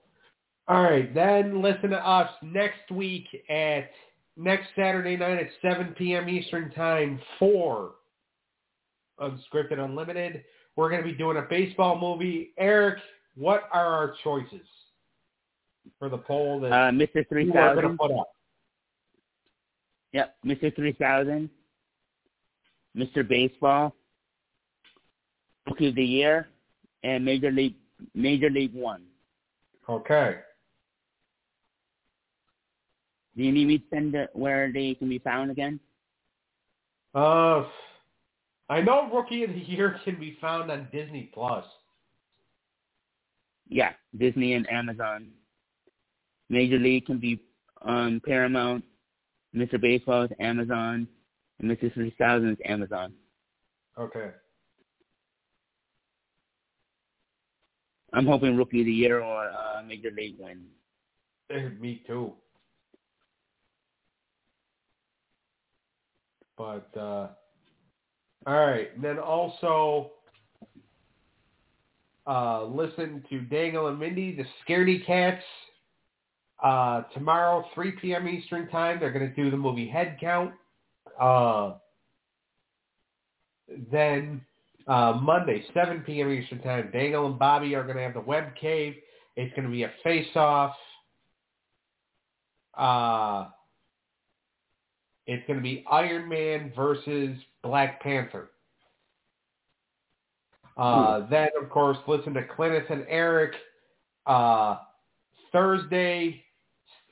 [0.68, 3.90] all right, then listen to us next week at
[4.36, 6.28] next Saturday night at 7 p.m.
[6.28, 7.92] Eastern Time for
[9.20, 10.44] Unscripted Unlimited.
[10.76, 12.52] We're going to be doing a baseball movie.
[12.56, 12.98] Eric,
[13.36, 14.66] what are our choices
[15.98, 17.28] for the poll that Uh, Mr.
[17.28, 18.28] Three you are going to put up?
[20.12, 20.74] Yep, Mr.
[20.74, 21.50] Three Thousand.
[22.96, 23.26] Mr.
[23.26, 23.94] Baseball.
[25.66, 26.48] Rookie of the Year,
[27.02, 27.76] and Major League
[28.14, 29.02] Major League One.
[29.88, 30.36] Okay.
[33.36, 35.78] Do you need me to send it where they can be found again?
[37.14, 37.64] Uh,
[38.68, 41.64] I know Rookie of the Year can be found on Disney Plus.
[43.68, 45.28] Yeah, Disney and Amazon.
[46.48, 47.40] Major League can be
[47.82, 48.84] on Paramount.
[49.54, 49.80] Mr.
[49.80, 51.06] Baseball is Amazon,
[51.60, 51.92] and Mr.
[51.92, 53.12] 3000 is Amazon.
[53.98, 54.30] Okay.
[58.12, 60.64] I'm hoping Rookie of the Year or uh, Major League win.
[61.80, 62.32] Me too.
[66.56, 67.28] But uh
[68.46, 68.94] all right.
[68.94, 70.12] And then also
[72.26, 75.42] uh listen to Daniel and Mindy, the Scaredy Cats.
[76.62, 80.52] Uh tomorrow, three PM Eastern time, they're gonna do the movie Head Count.
[81.20, 81.74] Uh
[83.92, 84.40] then
[84.88, 88.94] uh Monday, seven PM Eastern time, Daniel and Bobby are gonna have the web cave.
[89.36, 90.74] It's gonna be a face off.
[92.76, 93.48] Uh,
[95.26, 98.50] it's going to be Iron Man versus Black Panther.
[100.76, 103.52] Uh, then, of course, listen to Clintus and Eric
[104.26, 104.78] uh,
[105.52, 106.42] Thursday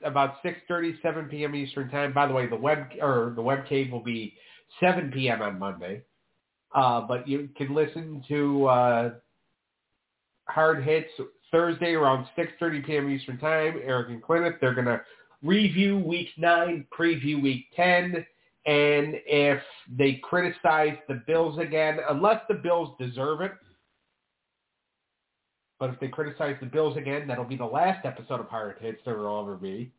[0.03, 1.55] about 6.30, 7 p.m.
[1.55, 2.13] Eastern Time.
[2.13, 4.33] By the way, the web or the web cave will be
[4.79, 5.41] 7 p.m.
[5.41, 6.01] on Monday.
[6.73, 9.11] Uh, but you can listen to uh,
[10.45, 11.09] Hard Hits
[11.51, 13.09] Thursday around 6.30 p.m.
[13.09, 13.79] Eastern Time.
[13.83, 15.01] Eric and Clintus, they're going to
[15.43, 18.25] review week nine, preview week 10,
[18.65, 19.61] and if
[19.97, 23.53] they criticize the Bills again, unless the Bills deserve it,
[25.79, 28.99] but if they criticize the Bills again, that'll be the last episode of Pirate Hits
[29.05, 29.91] there will ever be.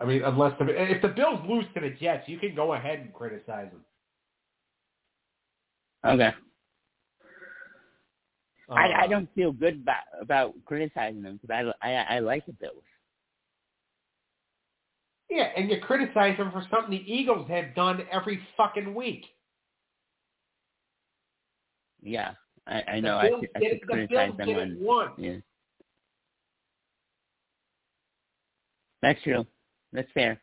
[0.00, 2.98] I mean, unless the, if the Bills lose to the Jets, you can go ahead
[2.98, 3.84] and criticize them.
[6.04, 6.32] Okay.
[8.68, 12.44] Uh, I, I don't feel good about, about criticizing them because I, I, I like
[12.46, 12.82] the Bills.
[15.30, 19.26] Yeah, and you criticize them for something the Eagles have done every fucking week.
[22.02, 22.32] Yeah,
[22.66, 23.18] I, I know.
[23.20, 25.12] The I should, I did should the criticize them it once.
[25.18, 25.36] Yeah.
[29.02, 29.44] That's true.
[29.92, 30.40] That's fair.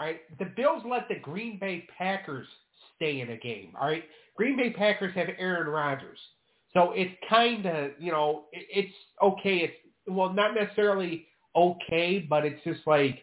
[0.00, 2.48] All right, the Bills let the Green Bay Packers
[2.96, 3.70] stay in a game.
[3.80, 4.04] All right,
[4.36, 6.18] Green Bay Packers have Aaron Rodgers,
[6.72, 9.58] so it's kind of you know it, it's okay.
[9.58, 9.74] It's
[10.08, 13.22] well, not necessarily okay, but it's just like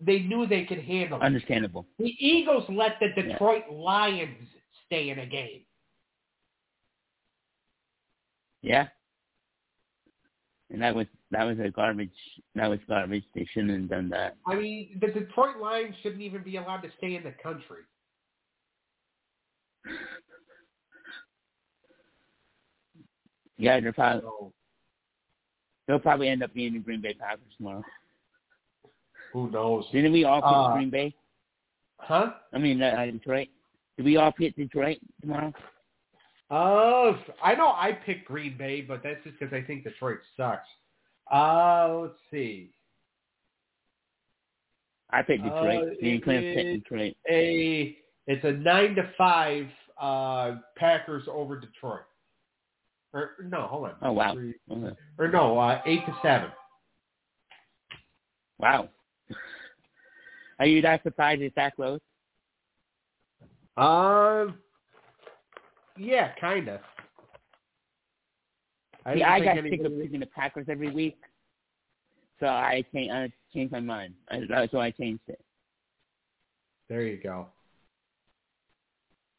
[0.00, 1.24] they knew they could handle it.
[1.24, 1.86] Understandable.
[1.98, 3.32] The Eagles let the Yeah.
[3.32, 4.48] Detroit Lions
[4.88, 5.60] stay in a game.
[8.62, 8.88] Yeah.
[10.70, 12.10] And that was that was a garbage.
[12.54, 13.24] That was garbage.
[13.34, 14.36] They shouldn't have done that.
[14.46, 17.78] I mean, the Detroit Lions shouldn't even be allowed to stay in the country.
[23.56, 24.52] Yeah, they're probably So
[25.86, 27.82] they'll probably end up being the Green Bay Packers tomorrow.
[29.32, 29.84] who knows?
[29.92, 31.14] Didn't we all pick Uh, Green Bay?
[31.98, 32.32] Huh?
[32.52, 33.48] I mean, uh, Detroit.
[33.98, 35.52] Did we all pick Detroit tomorrow?
[36.52, 40.68] Uh, I know I picked Green Bay, but that's just because I think Detroit sucks.
[41.30, 42.70] Uh, let's see.
[45.10, 45.82] I picked Detroit.
[45.82, 47.16] Uh, Me Clint picked Detroit.
[47.28, 47.96] A
[48.28, 49.66] it's a nine to five
[50.00, 52.02] uh Packers over Detroit.
[53.12, 53.94] Or no, hold on.
[54.00, 54.34] Oh wow.
[54.34, 54.94] Three- Okay.
[55.18, 56.50] or no, uh, eight to seven.
[58.58, 58.90] Wow.
[60.60, 62.00] Are you that surprised it's that close?
[63.78, 64.46] Uh,
[65.96, 66.80] yeah, kind of.
[69.06, 71.16] I, See, I think got sick of picking the Packers every week,
[72.40, 73.12] so I changed.
[73.12, 74.14] I changed my mind.
[74.30, 75.40] I, so I changed it.
[76.88, 77.46] There you go.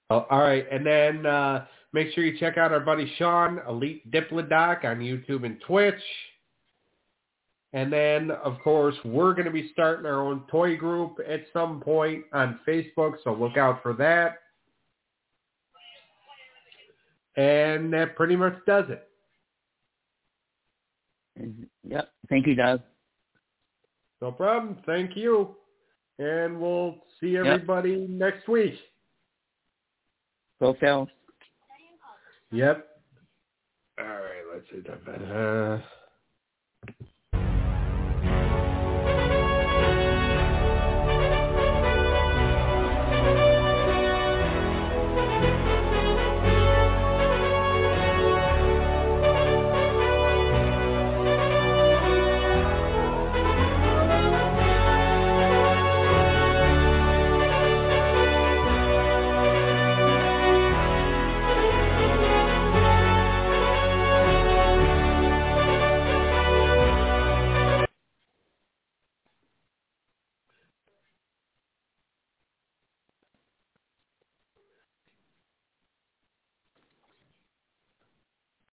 [0.10, 4.10] Oh, all right, and then uh, make sure you check out our buddy Sean, Elite
[4.10, 6.02] Diplodoc, on YouTube and Twitch.
[7.74, 11.80] And then, of course, we're going to be starting our own toy group at some
[11.80, 14.40] point on Facebook, so look out for that.
[17.38, 19.08] And that pretty much does it.
[21.88, 22.12] Yep.
[22.28, 22.82] Thank you, Doug.
[24.22, 24.78] No problem.
[24.86, 25.56] Thank you.
[26.18, 28.74] And we'll see everybody next week.
[30.60, 31.08] Go Phil.
[32.52, 32.86] Yep.
[34.00, 35.34] All right, let's see that.
[35.34, 35.80] Uh,